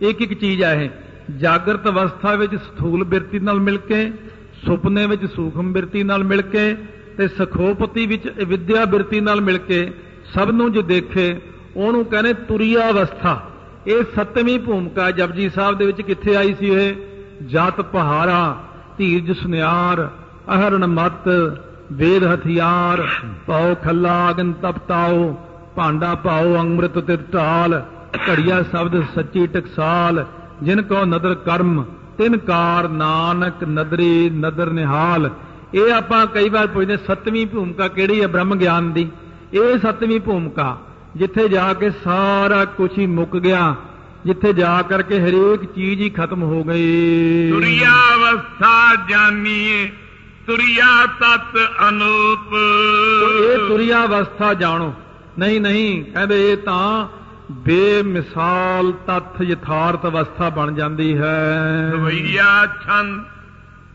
[0.00, 0.88] ਇੱਕ ਇੱਕ ਚੀਜ਼ ਆ ਇਹ,
[1.36, 4.12] ਜਾਗਰਤ ਅਵਸਥਾ ਵਿੱਚ ਸਥੂਲ ਬਿਰਤੀ ਨਾਲ ਮਿਲ ਕੇ,
[4.66, 6.74] ਸੁਪਨੇ ਵਿੱਚ ਸੂਖਮ ਬਿਰਤੀ ਨਾਲ ਮਿਲ ਕੇ
[7.18, 9.92] ਤੇ ਸਖੋਪਤੀ ਵਿੱਚ ਵਿਦਿਆ ਬਿਰਤੀ ਨਾਲ ਮਿਲ ਕੇ,
[10.34, 11.40] ਸਭ ਨੂੰ ਜੋ ਦੇਖੇ,
[11.76, 13.50] ਉਹਨੂੰ ਕਹਿੰਦੇ ਤੁਰੀਆ ਅਵਸਥਾ।
[13.86, 16.94] ਇਹ ਸੱਤਵੀਂ ਭੂਮਿਕਾ ਜਪਜੀ ਸਾਹਿਬ ਦੇ ਵਿੱਚ ਕਿੱਥੇ ਆਈ ਸੀ ਇਹ?
[17.46, 18.62] ਜਤ ਪਹਾਰਾ
[18.98, 20.10] ਧੀਰਜ ਸੁਨਿਆਰ,
[20.54, 21.28] ਅਹਰਣ ਮਤ
[21.92, 23.06] ਵੇਦ ਹਥਿਆਰ
[23.46, 25.34] ਪਾਉ ਖੱਲਾ ਅਗਨ ਤਪਤਾਓ
[25.76, 27.82] ਭਾਂਡਾ ਪਾਓ ਅੰਮ੍ਰਿਤ ਤੇ ਢਾਲ,
[28.28, 30.24] ਘੜੀਆ ਸ਼ਬਦ ਸੱਚੀ ਟਕਸਾਲ,
[30.62, 31.84] ਜਿਨ ਕੋ ਨਦਰ ਕਰਮ,
[32.18, 35.30] ਤਿਨ ਕਾਰ ਨਾਨਕ ਨਦਰੀ ਨਦਰ ਨਿਹਾਲ।
[35.74, 39.08] ਇਹ ਆਪਾਂ ਕਈ ਵਾਰ ਪੁੱਛਦੇ ਸੱਤਵੀਂ ਭੂਮਿਕਾ ਕਿਹੜੀ ਹੈ ਬ੍ਰਹਮ ਗਿਆਨ ਦੀ?
[39.54, 40.76] ਇਹ ਸੱਤਵੀਂ ਭੂਮਿਕਾ,
[41.16, 43.74] ਜਿੱਥੇ ਜਾ ਕੇ ਸਾਰਾ ਕੁਝ ਹੀ ਮੁੱਕ ਗਿਆ,
[44.26, 49.90] ਜਿੱਥੇ ਜਾ ਕਰਕੇ ਹਰੇਕ ਚੀਜ਼ ਹੀ ਖਤਮ ਹੋ ਗਈ। ਤੁਰਿਆ ਅਵਸਥਾ ਜਾਨੀਏ
[50.46, 52.54] ਤੁਰਿਆ ਤਤ ਅਨੂਪ।
[53.42, 54.94] ਇਹ ਤੁਰਿਆ ਅਵਸਥਾ ਜਾਣੋ।
[55.38, 57.08] ਨਹੀਂ ਨਹੀਂ ਕਹਿੰਦੇ ਇਹ ਤਾਂ
[57.52, 63.24] ਬੇਮਿਸਾਲ ਤੱਥ ਯਥਾਰਥ ਅਵਸਥਾ ਬਣ ਜਾਂਦੀ ਹੈ। ਰਵਈਆ ਛੰਦ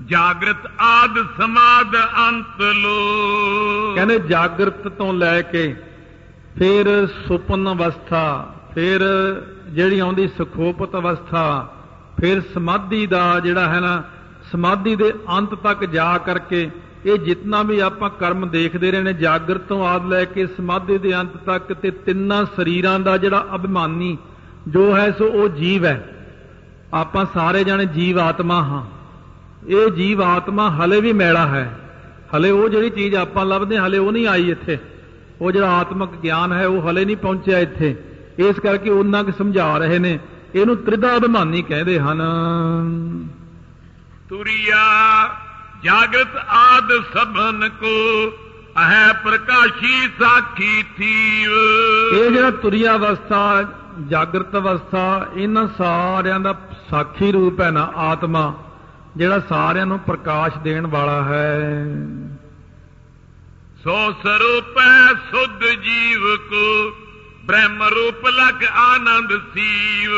[0.05, 1.95] ਜਾਗਰਤ ਆਦ ਸਮਾਦ
[2.27, 5.75] ਅੰਤ ਲੋ ਕਹਿੰਦੇ ਜਾਗਰਤ ਤੋਂ ਲੈ ਕੇ
[6.59, 9.01] ਫਿਰ ਸੁਪਨ ਅਵਸਥਾ ਫਿਰ
[9.69, 11.73] ਜਿਹੜੀ ਆਉਂਦੀ ਸੁਖੋਪਤ ਅਵਸਥਾ
[12.21, 14.03] ਫਿਰ ਸਮਾਧੀ ਦਾ ਜਿਹੜਾ ਹੈ ਨਾ
[14.51, 16.69] ਸਮਾਧੀ ਦੇ ਅੰਤ ਤੱਕ ਜਾ ਕਰਕੇ
[17.05, 21.15] ਇਹ ਜਿੰਨਾ ਵੀ ਆਪਾਂ ਕਰਮ ਦੇਖਦੇ ਰਹੇ ਨੇ ਜਾਗਰਤ ਤੋਂ ਆਦ ਲੈ ਕੇ ਸਮਾਧੀ ਦੇ
[21.15, 24.17] ਅੰਤ ਤੱਕ ਤੇ ਤਿੰਨਾਂ ਸਰੀਰਾਂ ਦਾ ਜਿਹੜਾ ਅਭਿਮਾਨੀ
[24.67, 26.27] ਜੋ ਹੈ ਸੋ ਉਹ ਜੀਵ ਹੈ।
[26.93, 28.85] ਆਪਾਂ ਸਾਰੇ ਜਾਣੇ ਜੀਵ ਆਤਮਾ ਹਾਂ।
[29.67, 31.79] ਇਹ ਜੀਵ ਆਤਮਾ ਹਲੇ ਵੀ ਮੈਲਾ ਹੈ।
[32.37, 34.77] ਹਲੇ ਉਹ ਜਿਹੜੀ ਚੀਜ਼ ਆਪਾਂ ਲੱਭਦੇ ਹਾਂ, ਹਲੇ ਉਹ ਨਹੀਂ ਆਈ ਇੱਥੇ।
[35.41, 37.95] ਉਹ ਜਿਹੜਾ ਆਤਮਿਕ ਗਿਆਨ ਹੈ ਉਹ ਹਲੇ ਨਹੀਂ ਪਹੁੰਚਿਆ ਇੱਥੇ।
[38.39, 40.19] ਇਸ ਕਰਕੇ ਉਹਨਾਂ ਕੁ ਸਮਝਾ ਰਹੇ ਨੇ।
[40.55, 42.21] ਇਹਨੂੰ ਤ੍ਰਿਦਾ ਅਭਿਮਾਨੀ ਕਹਿੰਦੇ ਹਨ।
[44.31, 44.83] ਤੁਰਿਆ
[45.83, 48.29] ਜਾਗਰਤ ਆਦ ਸਭਨ ਕੋ
[48.81, 51.51] ਅਹੈ ਪ੍ਰਕਾਸ਼ੀ ਸਾਖੀ ਥੀਵ।
[52.15, 53.63] ਇਹ ਜਿਹੜਾ ਤੁਰਿਆ ਅਵਸਥਾ
[54.07, 56.53] ਜਾਗਰਤ ਅਵਸਥਾ ਇਹਨਾਂ ਸਾਰਿਆਂ ਦਾ
[56.89, 58.53] ਸਾਖੀ ਰੂਪ ਹੈ ਨਾ ਆਤਮਾ
[59.17, 61.95] ਜਿਹੜਾ ਸਾਰਿਆਂ ਨੂੰ ਪ੍ਰਕਾਸ਼ ਦੇਣ ਵਾਲਾ ਹੈ।
[63.83, 65.60] ਸੋ ਸਰੂਪੈ ਸੁਧ ਜੀਵ ਕੋ
[67.51, 70.11] ਬ੍ਰਹਮ ਰੂਪ ਲਗ ਆਨੰਦ ਸੀਵ।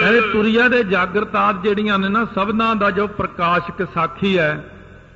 [0.00, 4.64] ਕਹਿੰਦੇ ਤੁਰਿਆ ਦੇ ਜਾਗਰਤ ਆਦ ਜਿਹੜੀਆਂ ਨੇ ਨਾ, ਸਭਨਾਂ ਦਾ ਜੋ ਪ੍ਰਕਾਸ਼ਕ ਸਾਖੀ ਹੈ,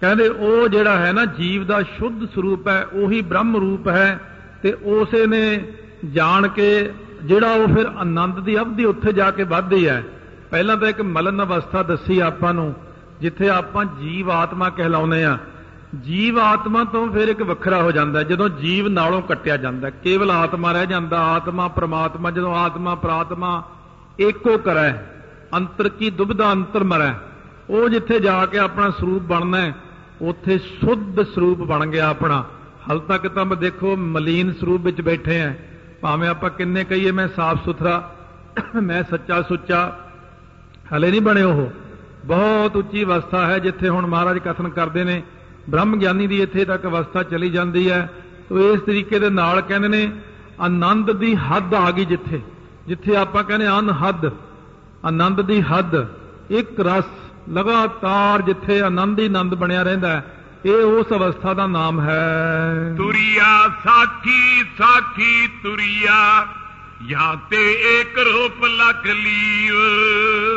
[0.01, 4.21] ਕਹਿੰਦੇ ਉਹ ਜਿਹੜਾ ਹੈ ਨਾ, ਜੀਵ ਦਾ ਸ਼ੁੱਧ ਸਰੂਪ ਹੈ, ਉਹੀ ਬ੍ਰਹਮ ਰੂਪ ਹੈ
[4.63, 5.43] ਤੇ ਉਸੇ ਨੇ
[6.15, 6.71] ਜਾਣ ਕੇ
[7.23, 10.03] ਜਿਹੜਾ ਉਹ ਫਿਰ ਆਨੰਦ ਦੀ ਅਵਧੀ ਉੱਥੇ ਜਾ ਕੇ ਵੱਧਦੀ ਹੈ।
[10.51, 12.75] ਪਹਿਲਾਂ ਤਾਂ ਇੱਕ ਮਲਨ ਅਵਸਥਾ ਦੱਸੀ ਆਪਾਂ ਨੂੰ,
[13.21, 15.39] ਜਿੱਥੇ ਆਪਾਂ ਜੀਵ ਆਤਮਾ ਕਹਿਲਾਉਂਦੇ ਆ
[15.97, 20.73] ਜੀਵ ਆਤਮਾ ਤੋਂ ਫਿਰ ਇੱਕ ਵੱਖਰਾ ਹੋ ਜਾਂਦਾ ਜਦੋਂ ਜੀਵ ਨਾਲੋਂ ਕੱਟਿਆ ਜਾਂਦਾ ਕੇਵਲ ਆਤਮਾ
[20.73, 23.63] ਰਹਿ ਜਾਂਦਾ ਆਤਮਾ, ਪ੍ਰਮਾਤਮਾ, ਜਦੋਂ ਆਤਮਾ, ਪ੍ਰਾਤਮਾ
[24.21, 24.93] ਏਕੋ ਕਰੈ
[25.57, 27.13] ਅੰਤਰ ਕੀ ਦੁਬਦਾ ਅੰਤਰ ਮਰੈ
[27.71, 29.75] ਉਹ ਜਿੱਥੇ ਜਾ ਕੇ ਆਪਣਾ ਸਰੂਪ ਬਣਨਾ ਹੈ,
[30.23, 32.45] ਉੱਥੇ ਸ਼ੁੱਧ ਸਰੂਪ ਬਣ ਗਿਆ ਆਪਣਾ।
[32.91, 35.55] ਹਲ ਤੱਕ ਤਾਂ ਦੇਖੋ ਮਲੀਨ ਸਰੂਪ ਵਿੱਚ ਬੈਠੇ ਆ
[36.01, 38.15] ਭਾਵੇਂ ਆਪਾਂ ਕਿੰਨੇ ਕਹੀਏ ਮੈਂ ਸਾਫ਼ ਸੁਥਰਾ,
[38.83, 39.81] ਮੈਂ ਸੱਚਾ ਸੁੱਚਾ,
[40.95, 41.67] ਹਲੇ ਨਹੀਂ ਬਣੇ ਉਹ।
[42.25, 45.23] ਬਹੁਤ ਉੱਚੀ ਅਵਸਥਾ ਹੈ ਜਿੱਥੇ ਹੁਣ ਮਹਾਰਾਜ ਕਥਨ ਕਰਦੇ ਨੇ
[45.69, 48.09] ਬ੍ਰਹਮ ਗਿਆਨੀ ਦੀ ਇੱਥੇ ਤੱਕ ਅਵਸਥਾ ਚਲੀ ਜਾਂਦੀ ਹੈ।
[48.49, 50.13] ਤੋ ਇਸ ਤਰੀਕੇ ਦੇ ਨਾਲ ਕਹਿੰਦੇ ਨੇ
[50.61, 52.41] ਆਨੰਦ ਦੀ ਹੱਦ ਆ ਗਈ ਜਿੱਥੇ।
[52.87, 54.31] ਜਿੱਥੇ ਆਪਾਂ ਕਹਿੰਦੇ ਅਨਹੱਦ
[55.05, 56.07] ਆਨੰਦ ਦੀ ਹੱਦ
[56.51, 57.05] ਇੱਕ ਰਸ
[57.51, 60.25] ਲਗਾਤਾਰ ਜਿੱਥੇ ਆਨੰਦ ਹੀ ਆਨੰਦ ਬਣਿਆ ਰਹਿੰਦਾ ਹੈ
[60.67, 66.47] ਇਹ ਉਸ ਅਵਸਥਾ ਦਾ ਨਾਮ ਹੈ। ਤੁਰਿਆ ਸਾਖੀ ਸਾਖੀ ਤੁਰਿਆ
[67.09, 67.61] ਜਾਂ ਤੇ
[67.91, 69.77] ਏਕ ਰੂਪ ਲਖ ਲੀਵ।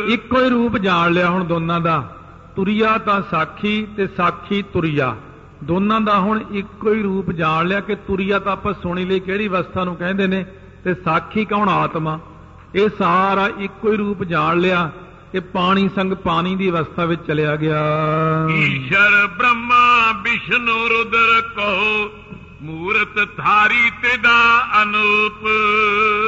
[0.10, 2.21] ਇੱਕੋ ਹੀ ਰੂਪ ਜਾਣ ਲਿਆ ਹੁਣ ਦੋਨਾਂ ਦਾ।
[2.56, 5.16] ਤੁਰਿਆ ਤਾਂ ਸਾਖੀ ਤੇ ਸਾਖੀ ਤੁਰਿਆ।
[5.64, 9.48] ਦੋਨਾਂ ਦਾ ਹੁਣ ਇੱਕੋ ਹੀ ਰੂਪ ਜਾਣ ਲਿਆ ਕਿ ਤੁਰਿਆ ਤਾਂ ਆਪਾਂ ਸੁਣੀ ਲਈ ਕਿਹੜੀ
[9.48, 10.46] ਅਵਸਥਾ ਨੂੰ ਕਹਿੰਦੇ ਨੇ
[10.84, 12.20] ਤੇ ਸਾਖੀ ਕੌਣ ਆਤਮਾ?
[12.76, 14.92] ਇਹ ਸਾਰਾ ਇੱਕੋ ਹੀ ਰੂਪ ਜਾਣ ਲਿਆ
[15.32, 17.82] ਕਿ ਪਾਣੀ ਸੰਗ ਪਾਣੀ ਦੀ ਅਵਸਥਾ ਵਿੱਚ ਚਲਿਆ ਗਿਆ।
[18.52, 22.10] ਈਸ਼ਰ ਬ੍ਰਹਮਾ ਵਿਸ਼ਨੂੰ ਰੁਦਰ ਕਹੋ
[22.62, 25.48] ਮੂਰਤ ਧਾਰੀ ਤੇਦਾ ਅਨੂਪ।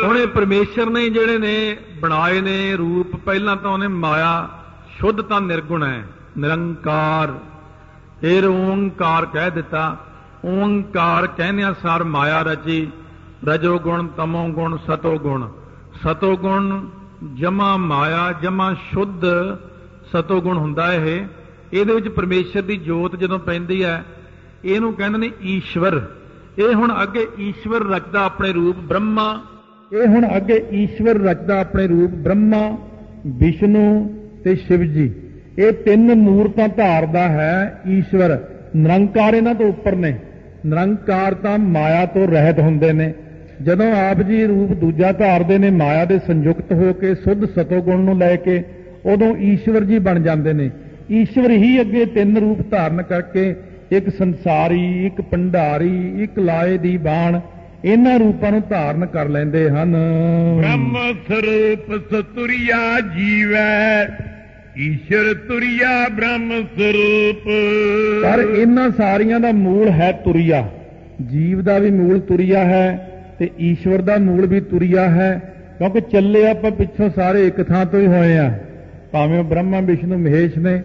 [0.03, 4.49] ਹੁਣ ਇਹ ਪਰਮੇਸ਼ਰ ਨੇ ਜਿਹੜੇ ਨੇ ਬਣਾਏ ਨੇ ਰੂਪ ਪਹਿਲਾਂ ਤਾਂ ਉਹਨੇ ਮਾਇਆ
[4.97, 6.03] ਸ਼ੁੱਧ ਤਾਂ ਨਿਰਗੁਣ ਹੈ,
[6.37, 7.33] ਨਿਰੰਕਾਰ।
[8.21, 9.97] ਫਿਰ ਓੰਕਾਰ ਕਹਿ ਦਿੱਤਾ,
[10.45, 12.87] ਓੰਕਾਰ ਕਹਿੰਦਿਆਂ ਸਾਰ ਮਾਇਆ ਰਚੀ,
[13.45, 15.47] ਰਜੋ ਗੁਣ, ਤਮੋ ਗੁਣ, ਸਤੋ ਗੁਣ।
[16.03, 16.87] ਸਤੋ ਗੁਣ
[17.33, 19.25] ਜਮਾ ਮਾਇਆ, ਜਮਾ ਸ਼ੁੱਧ
[20.11, 21.25] ਸਤੋ ਗੁਣ ਹੁੰਦਾ ਇਹ।
[21.73, 24.03] ਇਹਦੇ ਵਿੱਚ ਪਰਮੇਸ਼ਰ ਦੀ ਜੋਤ ਜਦੋਂ ਪੈਂਦੀ ਹੈ,
[24.65, 26.01] ਇਹਨੂੰ ਕਹਿੰਦੇ ਨੇ ਈਸ਼ਵਰ।
[26.57, 29.41] ਇਹ ਹੁਣ ਅੱਗੇ ਈਸ਼ਵਰ ਰਚਦਾ ਆਪਣੇ ਰੂਪ ਬ੍ਰਹਮਾ।
[29.91, 32.77] ਇਹ ਹੁਣ ਅੱਗੇ ਈਸ਼ਵਰ ਰਚਦਾ ਆਪਣੇ ਰੂਪ ਬ੍ਰਹਮਾ,
[33.27, 35.11] ਵਿਸ਼ਨੂੰ ਤੇ ਸ਼ਿਵ ਜੀ,
[35.57, 38.37] ਇਹ ਤਿੰਨ ਮੂਰਤਾਂ ਧਾਰਦਾ ਹੈ, ਈਸ਼ਵਰ।
[38.75, 40.17] ਨਿਰੰਕਾਰ ਇਹਨਾਂ ਤੋਂ ਉੱਪਰ ਨੇ।
[40.65, 43.13] ਨਿਰੰਕਾਰ ਤਾਂ ਮਾਇਆ ਤੋਂ ਰਹਿਤ ਹੁੰਦੇ ਨੇ।
[43.61, 48.17] ਜਦੋਂ ਆਪ ਜੀ ਰੂਪ ਦੂਜਾ ਧਾਰਦੇ ਨੇ, ਮਾਇਆ ਦੇ ਸੰਯੁਕਤ ਹੋ ਕੇ, ਸੁੱਧ ਸਤੋਗੁਣ ਨੂੰ
[48.17, 48.63] ਲੈ ਕੇ,
[49.05, 50.69] ਉਦੋਂ ਈਸ਼ਵਰ ਜੀ ਬਣ ਜਾਂਦੇ ਨੇ।
[51.11, 53.55] ਈਸ਼ਵਰ ਹੀ ਅੱਗੇ ਤਿੰਨ ਰੂਪ ਧਾਰਨ ਕਰਕੇ,
[53.91, 57.39] ਇੱਕ ਸੰਸਾਰੀ, ਇੱਕ ਭੰਡਾਰੀ, ਇੱਕ ਲਾਏ ਦੀ ਬਾਣ,
[57.85, 59.95] ਇਹਨਾਂ ਰੂਪਾਂ ਨੂੰ ਧਾਰਨ ਕਰ ਲੈਂਦੇ ਹਨ।
[60.57, 64.05] ਬ੍ਰਹਮ ਸਰੂਪ ਸਤੁਰਿਆ ਜੀਵੈ।
[64.79, 67.43] ਈਸ਼ਰ ਤੁਰਿਆ ਬ੍ਰਹਮ ਸਰੂਪ।
[68.23, 70.67] ਪਰ ਇਹਨਾਂ ਸਾਰੀਆਂ ਦਾ ਮੂਲ ਹੈ ਤੁਰਿਆ।
[71.29, 73.09] ਜੀਵ ਦਾ ਵੀ ਮੂਲ ਤੁਰਿਆ ਹੈ
[73.39, 75.41] ਤੇ ਈਸ਼ਵਰ ਦਾ ਮੂਲ ਵੀ ਤੁਰਿਆ ਹੈ,
[75.77, 78.49] ਕਿਉਂਕਿ ਚੱਲੇ ਆਪਾਂ ਪਿੱਛੋਂ ਸਾਰੇ ਇੱਕ ਥਾਂ ਤੋਂ ਹੀ ਹੋਏ ਆ।
[79.11, 80.81] ਭਾਵੇਂ ਉਹ ਬ੍ਰਹਮਾ, ਵਿਸ਼ਨੂੰ, ਮਹੇਸ਼ ਨੇ,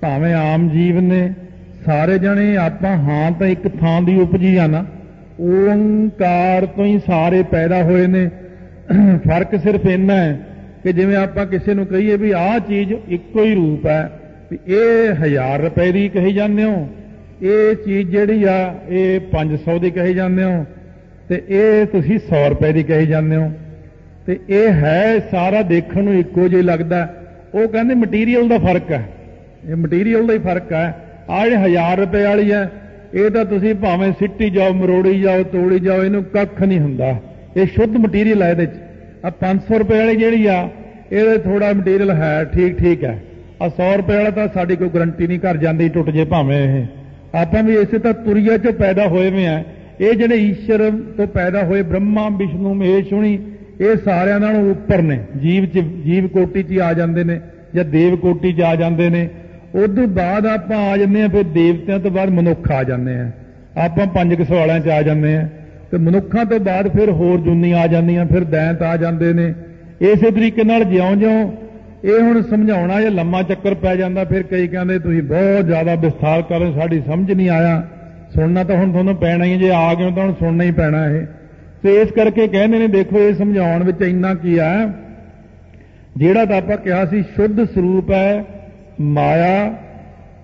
[0.00, 1.32] ਭਾਵੇਂ ਆਮ ਜੀਵ ਨੇ,
[1.86, 4.84] ਸਾਰੇ ਜਣੇ ਆਪਾਂ ਹਾਂ ਤਾਂ ਇੱਕ ਥਾਂ ਦੀ ਉਪਜੀ ਆ ਨਾ।
[5.40, 8.28] ਓੰਕਾਰ ਤੋਂ ਹੀ ਸਾਰੇ ਪੈਦਾ ਹੋਏ ਨੇ।
[9.18, 10.40] ਫ਼ਰਕ ਸਿਰਫ ਇੰਨਾ ਹੈ
[10.82, 15.14] ਕਿ ਜਿਵੇਂ ਆਪਾਂ ਕਿਸੇ ਨੂੰ ਕਹੀਏ ਵੀ ਆਹ ਚੀਜ਼ ਇੱਕੋ ਹੀ ਰੂਪ ਹੈ, ਵੀ ਇਹ
[15.24, 16.88] 1000 ਰੁਪਏ ਦੀ ਕਹੀ ਜਾਂਦੇ ਹੋ,
[17.42, 20.64] ਇਹ ਚੀਜ਼ ਜਿਹੜੀ ਆ, ਇਹ 500 ਦੀ ਕਹੀ ਜਾਂਦੇ ਹੋ,
[21.28, 23.52] ਤੇ ਇਹ ਤੁਸੀਂ 100 ਰੁਪਏ ਦੀ ਕਹੀ ਜਾਂਦੇ ਹੋ।
[24.26, 27.14] ਤੇ ਇਹ ਹੈ, ਸਾਰਾ ਦੇਖਣ ਨੂੰ ਇੱਕੋ ਜਿਹਾ ਲੱਗਦਾ।
[27.54, 29.08] ਉਹ ਕਹਿੰਦੇ ਮਟੀਰੀਅਲ ਦਾ ਫ਼ਰਕ ਹੈ।
[29.70, 30.94] ਇਹ ਮਟੀਰੀਅਲ ਦਾ ਹੀ ਫ਼ਰਕ ਹੈ।
[31.30, 32.70] ਆ ਜਿਹੜੇ 1000 ਰੁਪਏ ਵਾਲੀ ਹੈ,
[33.14, 37.16] ਇਹ ਤਾਂ ਤੁਸੀਂ ਭਾਵੇਂ ਸਿੱਟੀ ਜਾਓ, ਮਰੋੜੀ ਜਾਓ, ਤੋੜੀ ਜਾਓ, ਇਹਨੂੰ ਕੱਖ ਨਹੀਂ ਹੁੰਦਾ।
[37.56, 38.70] ਇਹ ਸ਼ੁੱਧ ਮਟੀਰੀਅਲ ਹੈ ਇਹਦੇ ਚ।
[39.24, 40.68] ਆ 500 ਰੁਪਏ ਵਾਲੀ ਜਿਹੜੀ ਆ,
[41.12, 43.22] ਇਹਦੇ ਥੋੜਾ ਮਟੀਰੀਅਲ ਹੈ, ਠੀਕ ਠੀਕ ਹੈ।
[43.62, 46.86] ਆ 100 ਰੁਪਏ ਵਾਲਾ ਤਾਂ ਸਾਡੀ ਕੋਈ ਗਰੰਟੀ ਨਹੀਂ ਕਰ ਜਾਂਦੀ ਟੁੱਟ ਜੇ ਭਾਵੇਂ ਇਹ।
[47.34, 49.64] ਆਪਾਂ ਵੀ ਇਸੇ ਤਾਂ ਤੁਰੀਆ ਚੋਂ ਪੈਦਾ ਹੋਏ ਵੇ ਆ।
[50.00, 53.38] ਇਹ ਜਿਹੜੇ ਈਸ਼ਰ ਤੋਂ ਪੈਦਾ ਹੋਏ ਬ੍ਰਹਮਾ, ਵਿਸ਼ਨੂੰ, ਮਹੇਸ਼ ਹੁਣੀ,
[53.80, 57.40] ਇਹ ਸਾਰਿਆਂ ਨਾਲੋਂ ਉੱਪਰ ਨੇ। ਜੀਵ ਚ, ਜੀਵ ਕੋਟੀ 'ਚ ਹੀ ਆ ਜਾਂਦੇ ਨੇ,
[57.74, 59.28] ਜਾਂ ਦੇਵ ਕੋਟੀ 'ਚ ਆ ਜਾਂਦੇ ਨੇ।
[59.74, 63.30] ਉਦੋਂ ਬਾਅਦ ਆਪਾਂ ਆ ਜਾਂਦੇ ਆ, ਫਿਰ ਦੇਵਤਿਆਂ ਤੋਂ ਬਾਅਦ ਮਨੁੱਖ ਆ ਜਾਂਦੇ ਆ।
[63.76, 65.48] ਆਪਾਂ ਪੰਜ ਕੁ ਸਵਾਲਾਂ 'ਚ ਆ ਜਾਂਦੇ ਆ।
[65.92, 69.54] ਤੇ ਮਨੁੱਖਾਂ ਤੋਂ ਬਾਅਦ ਫਿਰ ਹੋਰ ਜੁਨੀ ਆ ਜਾਂਦੀਆਂ ਫਿਰ ਦੈਂਤ ਆ ਜਾਂਦੇ ਨੇ।
[70.00, 71.52] ਇਸੇ ਤਰੀਕੇ ਨਾਲ ਜਿਉਂ-ਜਿਉਂ
[72.04, 76.42] ਇਹ ਹੁਣ ਸਮਝਾਉਣਾ ਜਾਂ ਲੰਮਾ ਚੱਕਰ ਪੈ ਜਾਂਦਾ ਫਿਰ ਕਈ ਕਹਿੰਦੇ ਤੁਸੀਂ ਬਹੁਤ ਜ਼ਿਆਦਾ ਵਿਸਥਾਰ
[76.42, 77.86] ਕਰ ਰਹੇ ਸਾਡੀ ਸਮਝ ਨਹੀਂ ਆਇਆ।
[78.34, 80.70] ਸੁਣਨਾ ਤਾਂ ਹੁਣ ਤੁਹਾਨੂੰ ਪੈਣਾ ਹੀ ਹੈ, ਜੇ ਆ ਗਏ ਹੋ ਤਾਂ ਹੁਣ ਸੁਣਨਾ ਹੀ
[80.70, 81.26] ਪੈਣਾ ਇਹ।
[81.82, 84.92] ਤੇ ਇਸ ਕਰਕੇ ਕਹਿੰਦੇ ਨੇ ਦੇਖੋ ਇਹ ਸਮਝਾਉਣ ਵਿੱਚ ਇੰਨਾ ਕੀ ਆ
[86.16, 88.44] ਜਿਹੜਾ ਤਾਂ ਆਪਾਂ ਕਿਹਾ ਸੀ ਸ਼ੁੱਧ ਸਰੂਪ ਹੈ
[89.00, 89.74] ਮਾਇਆ।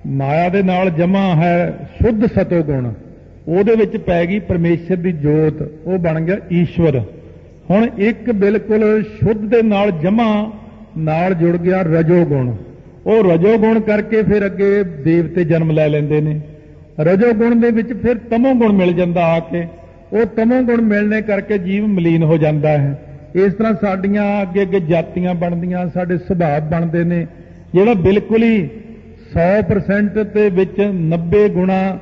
[0.07, 2.93] ਮਾਇਆ ਦੇ ਨਾਲ ਜਮਾ ਹੈ ਸ਼ੁੱਧ ਸਤੋ ਗੁਣ
[3.49, 7.01] ਉਹਦੇ ਵਿੱਚ ਪੈ ਗਈ ਪਰਮੇਸ਼ਰ ਦੀ ਜੋਤ, ਉਹ ਬਣ ਗਿਆ ਈਸ਼ਵਰ।
[7.71, 10.53] ਹੁਣ ਇੱਕ ਬਿਲਕੁਲ ਸ਼ੁੱਧ ਦੇ ਨਾਲ ਜਮਾ,
[10.99, 12.55] ਨਾਲ ਜੁੜ ਗਿਆ ਰਜੋ ਗੁਣ
[13.07, 16.41] ਉਹ ਰਜੋ ਗੁਣ ਕਰਕੇ ਫਿਰ ਅੱਗੇ ਦੇਵਤੇ ਜਨਮ ਲੈ ਲੈਂਦੇ ਨੇ।
[17.01, 19.67] ਰਜੋ ਗੁਣ ਦੇ ਵਿੱਚ ਫਿਰ ਤਮੋ ਗੁਣ ਮਿਲ ਜਾਂਦਾ ਆ ਕੇ।
[20.13, 22.99] ਉਹ ਤਮੋ ਗੁਣ ਮਿਲਣੇ ਕਰਕੇ ਜੀਵ ਮਲੀਨ ਹੋ ਜਾਂਦਾ ਹੈ।
[23.35, 27.27] ਇਸ ਤਰ੍ਹਾਂ ਸਾਡੀਆਂ ਅੱਗੇ ਅੱਗੇ ਜਾਤੀਆਂ ਬਣਦੀਆਂ, ਸਾਡੇ ਸੁਭਾਅ ਬਣਦੇ ਨੇ।
[27.75, 28.69] ਜਿਹੜਾ ਬਿਲਕੁਲ ਹੀ
[29.33, 31.99] 100% ਤੇ ਵਿੱਚ 90 ਗੁਣਾ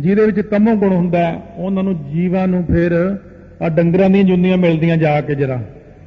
[0.00, 3.18] ਜਿਹਦੇ ਵਿੱਚ ਤਮੋ ਗੁਣ ਹੁੰਦਾ ਉਹਨਾਂ ਨੂੰ ਜੀਵਾਂ ਨੂੰ ਫਿਰ
[3.62, 5.60] ਆ ਡੰਗਰਾਂ ਦੀਆਂ ਜੁੰਦੀਆਂ ਮਿਲਦੀਆਂ ਜਾ ਕੇ ਜਰਾ।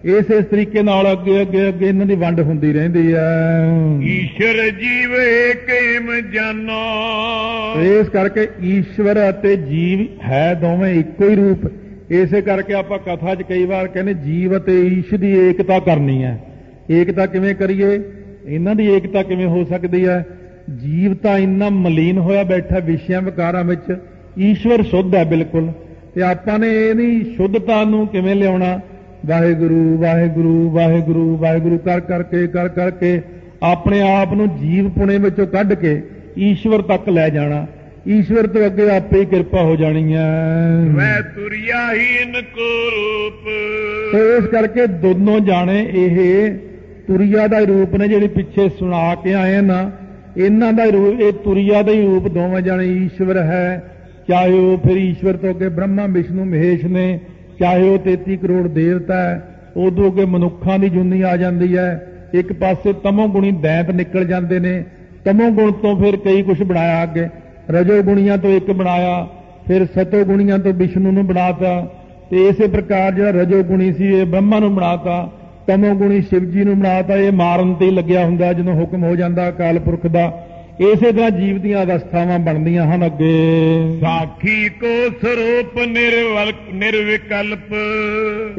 [0.06, 3.66] ਇਸ ਇਸ ਤਰੀਕੇ ਨਾਲ ਅੱਗੇ ਅੱਗੇ ਅੱਗੇ ਇਹਨਾਂ ਦੀ ਵੰਡ ਹੁੰਦੀ ਰਹਿੰਦੀ ਹੈ।
[4.04, 11.72] ਈਸ਼ਰ ਜੀਵ ਏਕੇਮ ਜਾਨੋ। ਇਸ ਕਰਕੇ ਈਸ਼ਵਰ ਅਤੇ ਜੀਵ ਹੈ ਦੋਵੇਂ ਇੱਕੋ ਹੀ ਰੂਪ।
[12.12, 16.40] ਇਸੇ ਕਰਕੇ ਆਪਾਂ ਕਥਾ 'ਚ ਕਈ ਵਾਰ ਕਹਿੰਦੇ ਜੀਵ ਅਤੇ ਈਸ਼ ਦੀ ਏਕਤਾ ਕਰਨੀ ਹੈ।
[16.92, 18.00] ਏਕਤਾ ਕਿਵੇਂ ਕਰੀਏ?
[18.46, 20.26] ਇਹਨਾਂ ਦੀ ਏਕਤਾ ਕਿਵੇਂ ਹੋ ਸਕਦੀ ਹੈ?
[20.78, 23.98] ਜੀਵ ਤਾਂ ਇੰਨਾ ਮਲੀਨ ਹੋਇਆ ਬੈਠਾ ਵਿਸ਼ਿਆਂ ਵਿਕਾਰਾਂ ਵਿੱਚ
[24.40, 25.72] ਈਸ਼ਵਰ ਸ਼ੁੱਧ ਹੈ ਬਿਲਕੁਲ।
[26.16, 28.80] ਤੇ ਆਪਾਂ ਨੇ ਇਹਦੀ ਸ਼ੁੱਧਤਾ ਨੂੰ ਕਿਵੇਂ ਲਿਆਉਣਾ?
[29.26, 33.22] ਵਾਹਿਗੁਰੂ ਵਾਹਿਗੁਰੂ ਵਾਹਿਗੁਰੂ ਵਾਹਿਗੁਰੂ ਕਰ ਕਰਕੇ ਕਰ ਕਰਕੇ
[33.64, 36.04] ਆਪਣੇ ਆਪ ਨੂੰ ਜੀਵ ਪੁਣੇ ਵਿੱਚੋਂ ਕੱਢ ਕੇ
[36.38, 37.68] ਈਸ਼ਵਰ ਤੱਕ ਲੈ ਜਾਣਾ।
[38.08, 43.48] ਈਸ਼ਵਰ ਤੋਂ ਅੱਗੇ ਆਪੇ ਹੀ ਕਿਰਪਾ ਹੋ ਜਾਣੀ ਹੈ। ਵੈ ਤੁਰਿਆਹੀਨ ਕੋ ਰੂਪ।
[44.16, 46.54] ਇਸ ਕਰਕੇ ਦੋਨੋਂ ਜਾਣੇ ਇਹ
[47.08, 49.92] ਤੁਰਿਆ ਦਾ ਰੂਪ ਨੇ ਜਿਹੜੇ ਪਿੱਛੇ ਸੁਣਾ ਕੇ ਆਏ ਨਾ
[50.38, 53.84] ਇਹਨਾਂ ਦਾ ਰੂਪ, ਇਹ ਤੁਰਿਆ ਦਾ ਹੀ ਰੂਪ ਦੋਵੇਂ ਜਾਣੇ ਈਸ਼ਵਰ ਹੈ।
[54.28, 57.20] ਚਾਹੇ ਉਹ ਫਿਰ ਈਸ਼ਵਰ ਤੋਂ ਅੱਗੇ ਬ੍ਰਹਮਾ, ਵਿਸ਼ਨੂੰ, ਮਹੇਸ਼ ਨੇ,
[57.60, 62.54] ਚਾਹੇ ਉਹ 33 ਕਰੋੜ ਦੇਵਤਾ ਹੈ, ਉਦੋਂ ਅੱਗੇ ਮਨੁੱਖਾਂ ਦੀ ਜੁਨੀ ਆ ਜਾਂਦੀ ਹੈ। ਇੱਕ
[62.54, 64.84] ਪਾਸੇ ਤਮੋ ਗੁਣੀ ਦੈਂਤ ਨਿਕਲ ਜਾਂਦੇ ਨੇ।
[65.26, 67.28] ਤਮੋ ਗੁਣ ਤੋਂ ਫਿਰ ਕਈ ਕੁਝ ਬਣਾਇਆ ਅੱਗੇ।
[67.70, 69.28] ਰਜੋ ਗੁਣੀਆਂ ਤੋਂ ਇੱਕ ਬਣਾਇਆ,
[69.68, 71.94] ਫਿਰ ਸਤੋ ਗੁਣੀਆਂ ਤੋਂ ਵਿਸ਼ਨੂੰ ਨੂੰ ਬਣਾਤਾ।
[72.32, 75.32] ਤੇ ਇਸੇ ਪ੍ਰਕਾਰ ਜਿਹੜਾ ਰਜੋ ਗੁਣੀ ਸੀ, ਇਹ ਬ੍ਰਹਮਾ ਨੂੰ ਬਣਾਤਾ।
[75.72, 79.50] ਤਮੋ ਗੁਣੀ ਸ਼ਿਵ ਜੀ ਨੂੰ ਬਣਾਤਾ ਇਹ ਮਾਰਨ ਤੇ ਲੱਗਿਆ ਹੁੰਦਾ ਜਦੋਂ ਹੁਕਮ ਹੋ ਜਾਂਦਾ
[79.50, 80.48] ਅਕਾਲ ਪੁਰਖ ਦਾ।
[80.80, 87.74] ਇਸੇ ਤਰ੍ਹਾਂ ਜੀਵ ਦੀਆਂ ਅਵਸਥਾਵਾਂ ਬਣਦੀਆਂ ਹਨ ਅੱਗੇ। ਸਾਖੀ ਕੋ ਸਰੂਪ ਨਿਰਵਲ ਨਿਰਵਿਕਲਪ।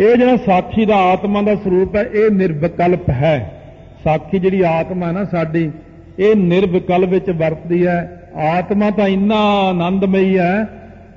[0.00, 3.60] ਇਹ ਜਿਹੜਾ ਸਾਖੀ ਦਾ ਆਤਮਾ ਦਾ ਸਰੂਪ ਹੈ ਇਹ ਨਿਰਵਿਕਲਪ ਹੈ।
[4.04, 5.70] ਸਾਖੀ ਜਿਹੜੀ ਆਤਮਾ ਹੈ ਨਾ ਸਾਡੀ
[6.18, 10.68] ਇਹ ਨਿਰਵਿਕਲਪ ਵਿੱਚ ਵਰਤਦੀ ਹੈ। ਆਤਮਾ ਤਾਂ ਇੰਨਾ ਆਨੰਦਮਈ ਹੈ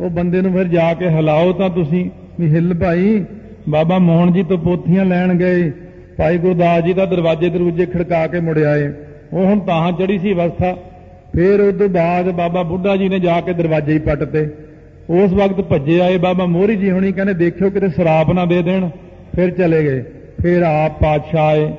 [0.02, 3.26] ਉਹ ਬੰਦੇ ਨੂੰ ਫਿਰ ਜਾ ਕੇ ਹਿਲਾਓ ਤਾਂ ਤੁਸੀਂ ਵੀ ਹਿੱਲ ਭਾਈ
[3.70, 5.72] ਬਾਬਾ ਮੋਹਨ ਜੀ ਤੋਂ ਪੋਥੀਆਂ ਲੈਣ ਗਏ।
[6.18, 8.94] ਭਾਈ ਗੁਰਦਾਸ ਜੀ ਦਾ ਦਰਵਾਜ਼ੇ ਦਰੂਜੇ ਖੜਕਾ ਕੇ ਮੁੜ ਆਏ।
[9.34, 10.76] ਉਹ ਹੁਣ ਤਾਂ ਚੜੀ ਸੀ ਅਵਸਥਾ।
[11.36, 14.50] ਫਿਰ ਉਸ ਤੋਂ ਬਾਅਦ ਬਾਬਾ ਬੁੱਢਾ ਜੀ ਨੇ ਜਾ ਕੇ ਦਰਵਾਜ਼ੇ ਹੀ ਪੱਟਤੇ
[15.10, 18.90] ਉਸ ਵਕਤ ਭੱਜੇ ਆਏ ਬਾਬਾ ਮੋਹਰੀ ਜੀ ਹੁਣੀ, ਕਹਿੰਦੇ, ਦੇਖਿਓ ਕਿਤੇ ਸ਼ਰਾਪ ਨਾ ਦੇ ਦੇਣ।
[19.36, 20.04] ਫਿਰ ਚਲੇ ਗਏ।
[20.42, 21.74] ਫਿਰ ਆਪ ਪਾਤਸ਼ਾਹ ਆਏ।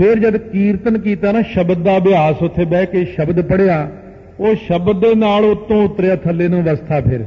[0.00, 3.90] ਫਿਰ ਜਦ ਕੀਰਤਨ ਕੀਤਾ ਨਾ, ਸ਼ਬਦ ਦਾ ਅਭਿਆਸ ਉੱਥੇ ਬਹਿ ਕੇ ਸ਼ਬਦ ਪੜਿਆ
[4.40, 7.24] ਉਹ ਸ਼ਬਦ ਦੇ ਨਾਲ ਉੱਤੋਂ ਉਤਰਿਆ, ਥੱਲੇ ਨੂੰ ਅਵਸਥਾ ਫਿਰ।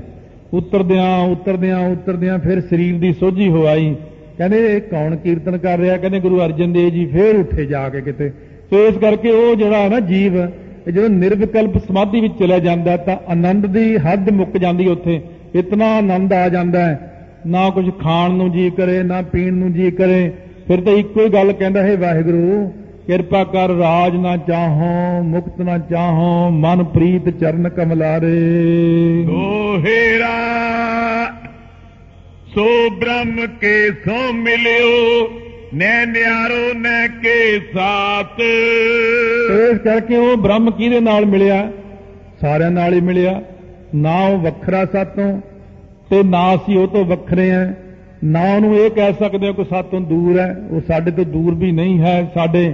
[0.53, 3.95] ਉਤਰਦਿਆਂ ਉਤਰਦਿਆਂ ਉਤਰਦਿਆਂ ਫਿਰ ਸਰੀਰ ਦੀ ਸੋਝੀ ਹੋ ਆਈ।
[4.39, 5.97] ਕਹਿੰਦੇ ਇਹ ਕੌਣ ਕੀਰਤਨ ਕਰ ਰਿਹਾ?
[5.97, 8.29] ਕਹਿੰਦੇ ਗੁਰੂ ਅਰਜਨ ਦੇਵ ਜੀ ਫਿਰ ਉੱਠੇ ਜਾ ਕੇ ਕਿਤੇ।
[8.69, 13.17] ਸੋ ਇਸ ਕਰਕੇ ਉਹ ਜਿਹੜਾ ਨਾ ਜੀਵ, ਇਹ ਜਦੋਂ ਨਿਰਵਿਕਲਪ ਸਮਾਧੀ ਵਿੱਚ ਚਲਾ ਜਾਂਦਾ, ਤਾਂ
[13.27, 15.21] ਆਨੰਦ ਦੀ ਹੱਦ ਮੁੱਕ ਜਾਂਦੀ ਉੱਥੇ।
[15.55, 19.91] ਇਤਨਾ ਆਨੰਦ ਆ ਜਾਂਦਾ ਹੈ। ਨਾ ਕੁਝ ਖਾਣ ਨੂੰ ਜੀ ਕਰੇ, ਨਾ ਪੀਣ ਨੂੰ ਜੀ
[19.91, 20.31] ਕਰੇ।
[20.67, 22.73] ਫਿਰ ਤਾਂ ਇੱਕੋ ਹੀ ਗੱਲ ਕਹਿੰਦਾ ਹੈ, ਵਾਹਿਗੁਰੂ,
[23.07, 28.39] ਕਿਰਪਾ ਕਰ ਰਾਜ ਨਾ ਚਾਹੋ, ਮੁਕਤ ਨਾ ਚਾਹੋ, ਮਨ ਪ੍ਰੀਤ ਚਰਨ ਕਮਲਾਰੇ।
[29.27, 30.35] ਦੋਹੇਰਾ
[32.55, 35.27] ਸੋ ਬ੍ਰਹਮ ਕੇ ਸੋ ਮਿਲਿਓ,
[35.73, 38.39] ਨੈ ਨਿਆਰੋ, ਨੈ ਕੇ ਸਾਥ
[39.71, 41.71] ਇਸ ਕਰਕੇ ਉਹ ਬ੍ਰਹਮ ਕਿਹਦੇ ਨਾਲ ਮਿਲਿਆ?
[42.41, 43.41] ਸਾਰਿਆਂ ਨਾਲ ਹੀ ਮਿਲਿਆ।
[43.95, 45.41] ਨਾ ਉਹ ਵੱਖਰਾ ਸਾਤੋਂ,
[46.09, 47.73] ਤੇ ਨਾ ਅਸੀਂ ਉਹ ਤੋਂ ਵੱਖਰੇ ਆ।
[48.23, 51.71] ਨਾ ਉਹਨੂੰ ਇਹ ਕਹਿ ਸਕਦੇ ਹਾਂ ਕਿ ਸਾਤੋਂ ਦੂਰ ਹੈ। ਉਹ ਸਾਡੇ ਤੋਂ ਦੂਰ ਵੀ
[51.71, 52.73] ਨਹੀਂ ਹੈ, ਸਾਡੇ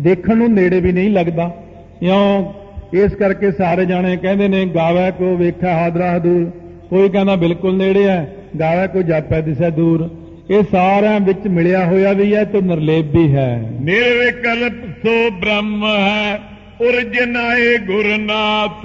[0.00, 1.56] ਦੇਖਣ ਨੂੰ ਨੇੜੇ ਵੀ ਨਹੀਂ ਲੱਗਦਾ।
[2.02, 2.52] ਇਉਂ
[2.92, 6.50] ਇਸ ਕਰਕੇ ਸਾਰੇ ਜਾਣੇ ਕਹਿੰਦੇ ਨੇ, ਗਾਵੇ ਕੋ ਵੇਖਾ ਹਾਦਰਾ ਦੂਰ
[6.90, 10.10] ਕੋਈ ਕਹਿੰਦਾ ਬਿਲਕੁਲ ਨੇੜੇ ਹੈ। ਗਾਵੇ ਕੋ ਜਾਪੈ ਦਿਸੈ ਦੂਰ।
[10.50, 14.72] ਇਹ ਸਾਰਿਆਂ ਵਿੱਚ ਮਿਲਿਆ ਹੋਇਆ ਵੀ ਹੈ ਤੇ ਨਿਰਲੇਪ ਵੀ ਹੈ। ਨਿਰਵਿਕਲਪ
[15.06, 16.34] ਸੋ ਬ੍ਰਹਮ ਹੈ
[16.80, 18.82] ਉਰਜਨਾਏ ਗੁਰਨਾਥ।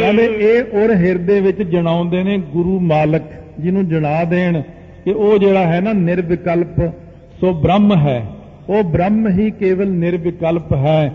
[0.00, 3.22] ਕਹਿੰਦੇ ਇਹ ਔਰ ਹਿਰਦੇ ਵਿੱਚ ਜਣਾਉਂਦੇ ਨੇ ਗੁਰੂ ਮਾਲਕ
[3.60, 4.62] ਜਿਹਨੂੰ ਜਣਾ ਦੇਣ।
[5.04, 6.80] ਕਿ ਉਹ ਜਿਹੜਾ ਹੈ ਨਾ ਨਿਰਵਿਕਲਪ
[7.40, 8.26] ਸੋ ਬ੍ਰਹਮ ਹੈ।
[8.68, 11.12] ਉਹ ਬ੍ਰਹਮ ਹੀ ਕੇਵਲ ਨਿਰਵਿਕਲਪ ਹੈ।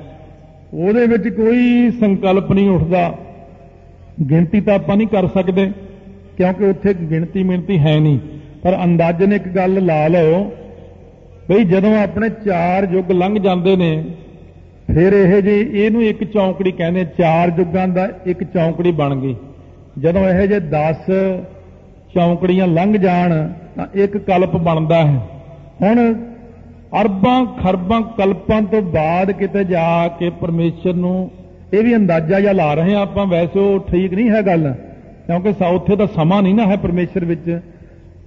[0.73, 3.17] ਉਹਦੇ ਵਿੱਚ ਕੋਈ ਸੰਕਲਪ ਨਹੀਂ ਉੱਠਦਾ।
[4.29, 5.71] ਗਿਣਤੀ ਤਾਂ ਆਪਾਂ ਨਹੀਂ ਕਰ ਸਕਦੇ।
[6.37, 8.19] ਕਿਉਂਕਿ ਉੱਥੇ ਗਿਣਤੀ ਮਿਣਤੀ ਹੈ ਨਹੀਂ।
[8.63, 10.43] ਪਰ ਅੰਦਾਜ਼ਨ ਇੱਕ ਗੱਲ ਲਾ ਲਓ,
[11.49, 14.03] ਬਈ ਜਦੋਂ ਆਪਣੇ ਚਾਰ ਯੁੱਗ ਲੰਘ ਜਾਂਦੇ ਨੇ,
[14.93, 19.35] ਫਿਰ ਇਹ ਜੇ ਇਹਨੂੰ ਇੱਕ ਚੌਂਕੜੀ ਕਹਿੰਦੇ ਚਾਰ ਯੁੱਗਾਂ ਦਾ ਇੱਕ ਚੌਂਕੜੀ ਬਣ ਗਈ।
[19.99, 21.09] ਜਦੋਂ ਇਹ ਜੇ 10
[22.15, 25.19] ਚੌਂਕੜੀਆਂ ਲੰਘ ਜਾਣ, ਤਾਂ ਇੱਕ ਕਲਪ ਬਣਦਾ ਹੈ।
[25.81, 26.13] ਹੁਣ
[27.01, 31.31] ਅਰਬਾਂ, ਖਰਬਾਂ, ਕਲਪਾਂ ਤੋਂ ਬਾਅਦ ਕਿਤੇ ਜਾ ਕੇ ਪਰਮੇਸ਼ਰ ਨੂੰ
[31.73, 34.73] ਇਹ ਵੀ ਅੰਦਾਜ਼ਾ ਜਾਂ ਲਾ ਰਹੇ ਆ ਆਪਾਂ, ਵੈਸੇ ਉਹ ਠੀਕ ਨਹੀਂ ਹੈ ਗੱਲ।
[35.27, 37.59] ਕਿਉਂਕਿ ਉੱਥੇ ਦਾ ਸਮਾਂ ਨਹੀਂ ਨਾ ਹੈ ਪਰਮੇਸ਼ਰ ਵਿੱਚ।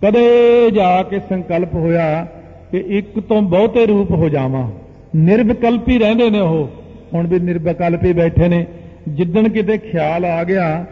[0.03, 2.27] ਕਦੇ ਜਾ ਕੇ ਸੰਕਲਪ ਹੋਇਆ
[2.71, 4.71] ਕਿ ਇੱਕ ਤੋਂ ਬਹੁਤੇ ਰੂਪ ਹੋ ਜਾਵਾਂ।
[5.17, 6.69] ਨਿਰਵਿਕਲਪ ਹੀ ਰਹਿੰਦੇ ਨੇ ਉਹ।
[7.15, 8.67] ਹੁਣ ਵੀ ਨਿਰਵਿਕਲਪ ਹੀ ਬੈਠੇ ਨੇ।
[9.09, 10.85] ਜਿੱਦਣ ਕਿਤੇ ਖਿਆਲ ਆ ਗਿਆ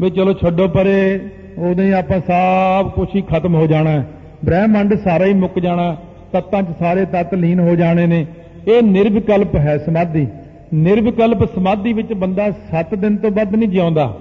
[0.00, 1.20] ਵੀ ਚਲੋ ਛੱਡੋ ਪਰੇ
[1.58, 4.04] ਉਦੋਂ ਹੀ ਆਪਾਂ ਸਭ ਕੁਝ ਹੀ ਖਤਮ ਹੋ ਜਾਣਾ।
[4.44, 5.96] ਬ੍ਰਹਿਮੰਡ ਸਾਰਾ ਹੀ ਮੁੱਕ ਜਾਣਾ।
[6.32, 8.26] ਤੱਤਾਂ 'ਚ ਸਾਰੇ ਤੱਤ ਲੀਨ ਹੋ ਜਾਣੇ ਨੇ।
[8.68, 10.26] ਇਹ ਨਿਰਵਿਕਲਪ ਹੈ ਸਮਾਧੀ।
[10.74, 14.16] ਨਿਰਵਿਕਲਪ ਸਮਾਧੀ ਵਿੱਚ ਬੰਦਾ 7 ਦਿਨ ਤੋਂ ਵੱਧ ਨਹੀਂ ਜਿਉਂਦਾ।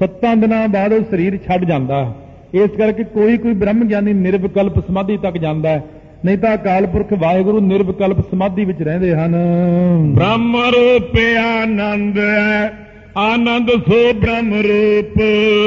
[0.00, 2.14] 7 ਦਿਨਾਂ ਬਾਅਦ ਉਹ ਸਰੀਰ ਛੱਡ ਜਾਂਦਾ।
[2.54, 5.84] ਇਸ ਕਰਕੇ ਕੋਈ ਕੋਈ ਬ੍ਰਹਮ ਗਿਆਨੀ ਨਿਰਵਿਕਲਪ ਸਮਾਧੀ ਤੱਕ ਜਾਂਦਾ ਹੈ।
[6.24, 9.36] ਨਹੀਂ ਤਾਂ ਅਕਾਲ ਪੁਰਖ ਵਾਹਿਗੁਰੂ ਨਿਰਵਿਕਲਪ ਸਮਾਧੀ ਵਿੱਚ ਰਹਿੰਦੇ ਹਨ।
[10.14, 11.18] ਬ੍ਰਹਮ ਰੂਪ
[11.62, 12.72] ਆਨੰਦ ਹੈ
[13.16, 15.18] ਆਨੰਦ ਸੋ ਬ੍ਰਹਮ ਰੂਪ।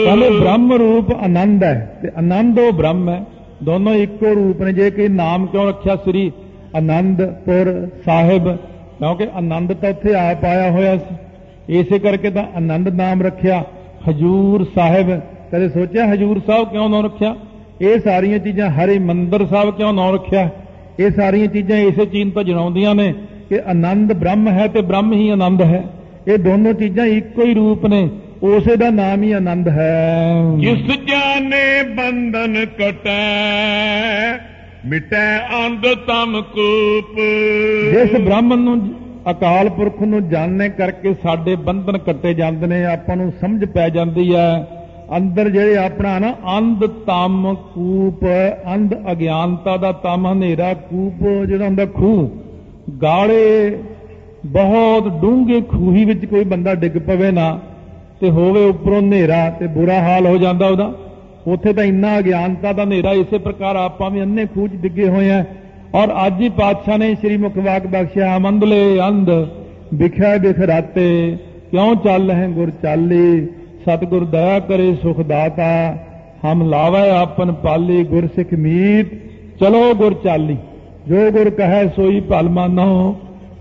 [0.06, 3.26] ਕਹਿੰਦੇ ਬ੍ਰਹਮ ਰੂਪ ਆਨੰਦ ਹੈ ਤੇ ਆਨੰਦ ਉਹ ਬ੍ਰਹਮ ਹੈ।
[3.64, 6.32] ਦੋਨੋਂ ਇੱਕੋ ਰੂਪ ਨੇ। ਜੇ ਕਿ ਨਾਮ ਕਿਉਂ ਰੱਖਿਆ ਸ੍ਰੀ
[6.76, 8.56] ਆਨੰਦਪੁਰ ਸਾਹਿਬ?
[8.56, 11.16] ਕਿਉਂਕਿ ਆਨੰਦ ਤਾਂ ਉੱਥੇ ਆਪ ਆਇਆ ਹੋਇਆ ਸੀ।
[11.80, 13.64] ਇਸੇ ਕਰਕੇ ਤਾਂ ਆਨੰਦ ਨਾਮ ਰੱਖਿਆ।
[14.10, 17.36] ਹਜੂਰ ਸਾਹਿਬ ਕਦੇ ਸੋਚਿਆ ਹਜੂਰ ਸਾਹਿਬ ਕਿਉਂ ਨਾਮ ਰੱਖਿਆ?
[17.82, 20.50] ਇਹ ਸਾਰੀਆਂ ਚੀਜ਼ਾਂ ਹਰੇ ਮੰਦਰ ਸਾਹਿਬ ਕਿਉਂ ਨਾਮ ਰੱਖਿਆ?
[21.00, 23.14] ਇਹ ਸਾਰੀਆਂ ਚੀਜ਼ਾਂ ਇਸੇ ਚੀਜ਼ ਤੋਂ ਜਣਾਉਂਦੀਆਂ ਨੇ
[23.50, 25.84] ਕਿ ਆਨੰਦ ਬ੍ਰਹਮ ਹੈ ਤੇ ਬ੍ਰਹਮ ਹੀ ਆਨੰਦ ਹੈ।
[26.28, 28.10] ਇਹ ਦੋਨੋਂ ਚੀਜ਼ਾਂ ਇੱਕੋ ਹੀ ਰੂਪ ਨੇ
[28.44, 33.22] ਉਸੇ ਦਾ ਨਾਮ ਹੀ ਆਨੰਦ ਹੈ। ਜਿਸ ਜਾਣੇ ਬੰਧਨ ਕਟੈ
[34.86, 37.16] ਮਿਟੈ ਅੰਧ ਤਮ ਕੂਪ।
[37.94, 38.94] ਜਿਸ ਬ੍ਰਾਹਮਣ ਨੂੰ
[39.30, 44.36] ਅਕਾਲ ਪੁਰਖ ਨੂੰ ਜਾਣਨੇ ਕਰਕੇ ਸਾਡੇ ਬੰਧਨ ਕੱਟੇ ਜਾਂਦੇ ਨੇ, ਆਪਾਂ ਨੂੰ ਸਮਝ ਪੈ ਜਾਂਦੀ
[44.36, 44.68] ਹੈ।
[45.18, 48.26] ਅੰਦਰ ਜਿਹੜੇ ਆਪਣਾ ਨਾ ਅੰਧ ਤਮ ਕੂਪ,
[48.76, 52.30] ਅੰਧ ਅਗਿਆਨਤਾ ਦਾ ਤਮ ਹਨੇਰਾ, ਕੂਪ ਜਿਹੜਾ ਹੁੰਦਾ ਖੂਹ,
[53.02, 53.78] ਗਾਲੇ,
[54.46, 57.60] ਬਹੁਤ ਡੂੰਘੇ ਖੂਹੀ ਵਿੱਚ ਕੋਈ ਬੰਦਾ ਡਿੱਗ ਪਵੇ ਨਾ,
[58.22, 60.92] ਤੇ ਹੋਵੇ ਉੱਪਰੋਂ ਹਨੇਰਾ ਤੇ ਬੁਰਾ ਹਾਲ ਹੋ ਜਾਂਦਾ ਉਹਦਾ।
[61.48, 65.30] ਉੱਥੇ ਤਾਂ ਇੰਨਾ ਅਗਿਆਨਤਾ ਦਾ ਹਨੇਰਾ, ਇਸੇ ਪ੍ਰਕਾਰ ਆਪਾਂ ਵੀ ਅੰਨੇ ਖੂਹ 'ਚ ਡਿੱਗੇ ਹੋਏ
[65.32, 65.44] ਆ
[65.96, 69.30] ਔਰ ਅੱਜ ਹੀ ਪਾਤਸ਼ਾਹ ਨੇ ਸ੍ਰੀ ਮੁਖਵਾਕ ਬਖਸ਼ਿਆ ਮੰਦਲੇ ਅੰਧ
[69.94, 71.38] ਵਿਖਿਆ ਬਿਖਰਾਤੇ,
[71.72, 73.48] ਕਿਉਂ ਚੱਲ ਹੈ ਗੁਰ ਚਾਲੀ?
[73.82, 75.98] ਸਤਿਗੁਰ ਦਇਆ ਕਰੇ ਸੁਖ ਦਾਤਾ,
[76.46, 79.08] ਹਮ ਲਾਵੇ ਆਪਨ ਪਾਲੀ ਗੁਰ ਸਿੱਖ ਮੀਤ,
[79.60, 80.58] ਚਲੋ ਗੁਰ ਚਾਲੀ।
[81.08, 83.16] ਜੋ ਗੁਰ ਕਹੈ ਸੋਈ ਭਲ ਮਾਨੋ,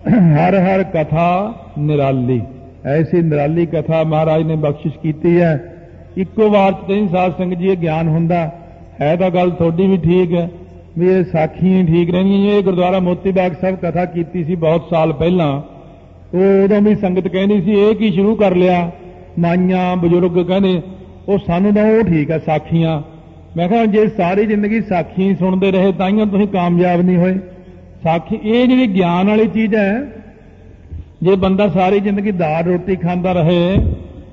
[0.09, 2.43] ਹਰ ਹਰ ਕਥਾ ਨਿਰਾਲੀ।
[2.87, 5.75] ਐਸੀ ਨਿਰਾਲੀ ਕਥਾ ਮਹਾਰਾਜ ਨੇ ਬਖਸ਼ਿਸ਼ ਕੀਤੀ ਹੈ।
[6.16, 8.51] ਇੱਕੋ ਵਾਰ ਚ ਨਹੀਂ ਸਾਧ ਸੰਗਤ ਜੀ ਇਹ ਗਿਆਨ ਹੁੰਦਾ।
[9.01, 10.51] ਹੈ ਤਾਂ ਗੱਲ ਤੁਹਾਡੀ ਵੀ ਠੀਕ ਹੈ।
[11.01, 15.13] ਵੀ ਇਹ ਸਾਖੀਆਂ ਠੀਕ ਰਹਿਣਗੀਆਂ ਇਹ ਗੁਰਦੁਆਰਾ ਮੋਤੀ ਬਾਗ ਸਾਹਿਬ ਕਥਾ ਕੀਤੀ ਸੀ ਬਹੁਤ ਸਾਲ
[15.13, 15.63] ਪਹਿਲਾਂ।
[16.37, 18.91] ਉਹ ਉਦੋਂ ਵੀ ਸੰਗਤ ਕਹਿੰਦੀ ਸੀ, ਇਹ ਕੀ ਸ਼ੁਰੂ ਕਰ ਲਿਆ?
[19.39, 20.83] ਮਾਈਆਂ ਬਜ਼ੁਰਗ ਕਹਿੰਦੇ,
[21.29, 23.03] ਉਹ ਸਾਨੂੰ ਤਾਂ ਉਹ ਠੀਕ ਹੈ ਸਾਖੀਆਂ।
[23.57, 27.35] ਮੈਂ ਕਿਹਾ, ਜੇ ਸਾਰੀ ਜ਼ਿੰਦਗੀ ਸਾਖੀਆਂ ਸੁਣਦੇ ਰਹੇ ਤਾਂ ਹੀ ਤੁਸੀਂ ਕਾਮਯਾਬ ਨਹੀਂ ਹੋਏ।
[28.03, 30.07] ਸਾਖੀ, ਇਹ ਜਿਹੜੀ ਗਿਆਨ ਵਾਲੀ ਚੀਜ਼ ਹੈ,
[31.23, 33.77] ਜੇ ਬੰਦਾ ਸਾਰੀ ਜ਼ਿੰਦਗੀ ਦਾਲ ਰੋਟੀ ਖਾਂਦਾ ਰਹੇ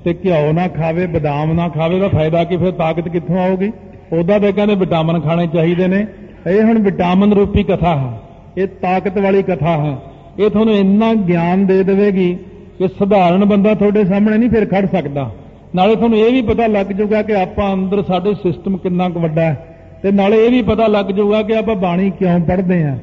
[0.04, 3.72] ਤੇ ਘਿਓ ਨਾ ਖਾਵੇ, ਬਦਾਮ ਨਾ ਖਾਵੇ ਤਾਂ ਫਾਇਦਾ ਕੀ, ਫਿਰ ਤਾਕਤ ਕਿੱਥੋਂ ਆਊਗੀ?
[4.12, 6.06] ਉਹਦਾ ਤੇ ਕਹਿੰਦੇ ਵਿਟਾਮਿਨ ਖਾਣੇ ਚਾਹੀਦੇ ਨੇ।
[6.46, 8.20] ਇਹ ਹੁਣ ਵਿਟਾਮਿਨ ਰੂਪੀ ਕਥਾ ਹੈ।
[8.58, 9.98] ਇਹ ਤਾਕਤ ਵਾਲੀ ਕਥਾ ਹੈ।
[10.38, 12.38] ਇਹ ਤੁਹਾਨੂੰ ਇੰਨਾ ਗਿਆਨ ਦੇ ਦੇਵੇਗੀ
[12.78, 15.30] ਕਿ ਸਧਾਰਨ ਬੰਦਾ ਤੁਹਾਡੇ ਸਾਹਮਣੇ ਨਹੀਂ ਫਿਰ ਖੜ ਸਕਦਾ।
[15.74, 19.40] ਨਾਲੇ ਤੁਹਾਨੂੰ ਇਹ ਵੀ ਪਤਾ ਲੱਗ ਜਾਊਗਾ ਕਿ ਆਪਾਂ ਅੰਦਰ ਸਾਡੇ ਸਿਸਟਮ ਕਿੰਨਾ ਕੁ ਵੱਡਾ
[19.40, 22.98] ਹੈ। ਤੇ ਨਾਲੇ ਇਹ ਵੀ ਪਤਾ ਲੱਗ ਜਾਊਗਾ ਕਿ ਆਪਾਂ ਬਾਣੀ ਕਿਉਂ ਪੜ੍ਹਦੇ ਆਂ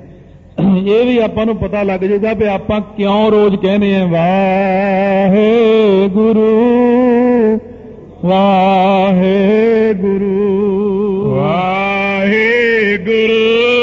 [0.88, 6.50] ਇਹ ਵੀ ਆਪਾਂ ਨੂੰ ਪਤਾ ਲੱਗ ਜਾਊਗਾ ਵੀ ਆਪਾਂ ਕਿਉਂ ਰੋਜ਼ ਕਹਿੰਦੇ ਆਂ ਵਾਹਿਗੁਰੂ
[8.26, 10.45] ਵਾਹਿਗੁਰੂ।
[12.25, 13.74] हे गुरु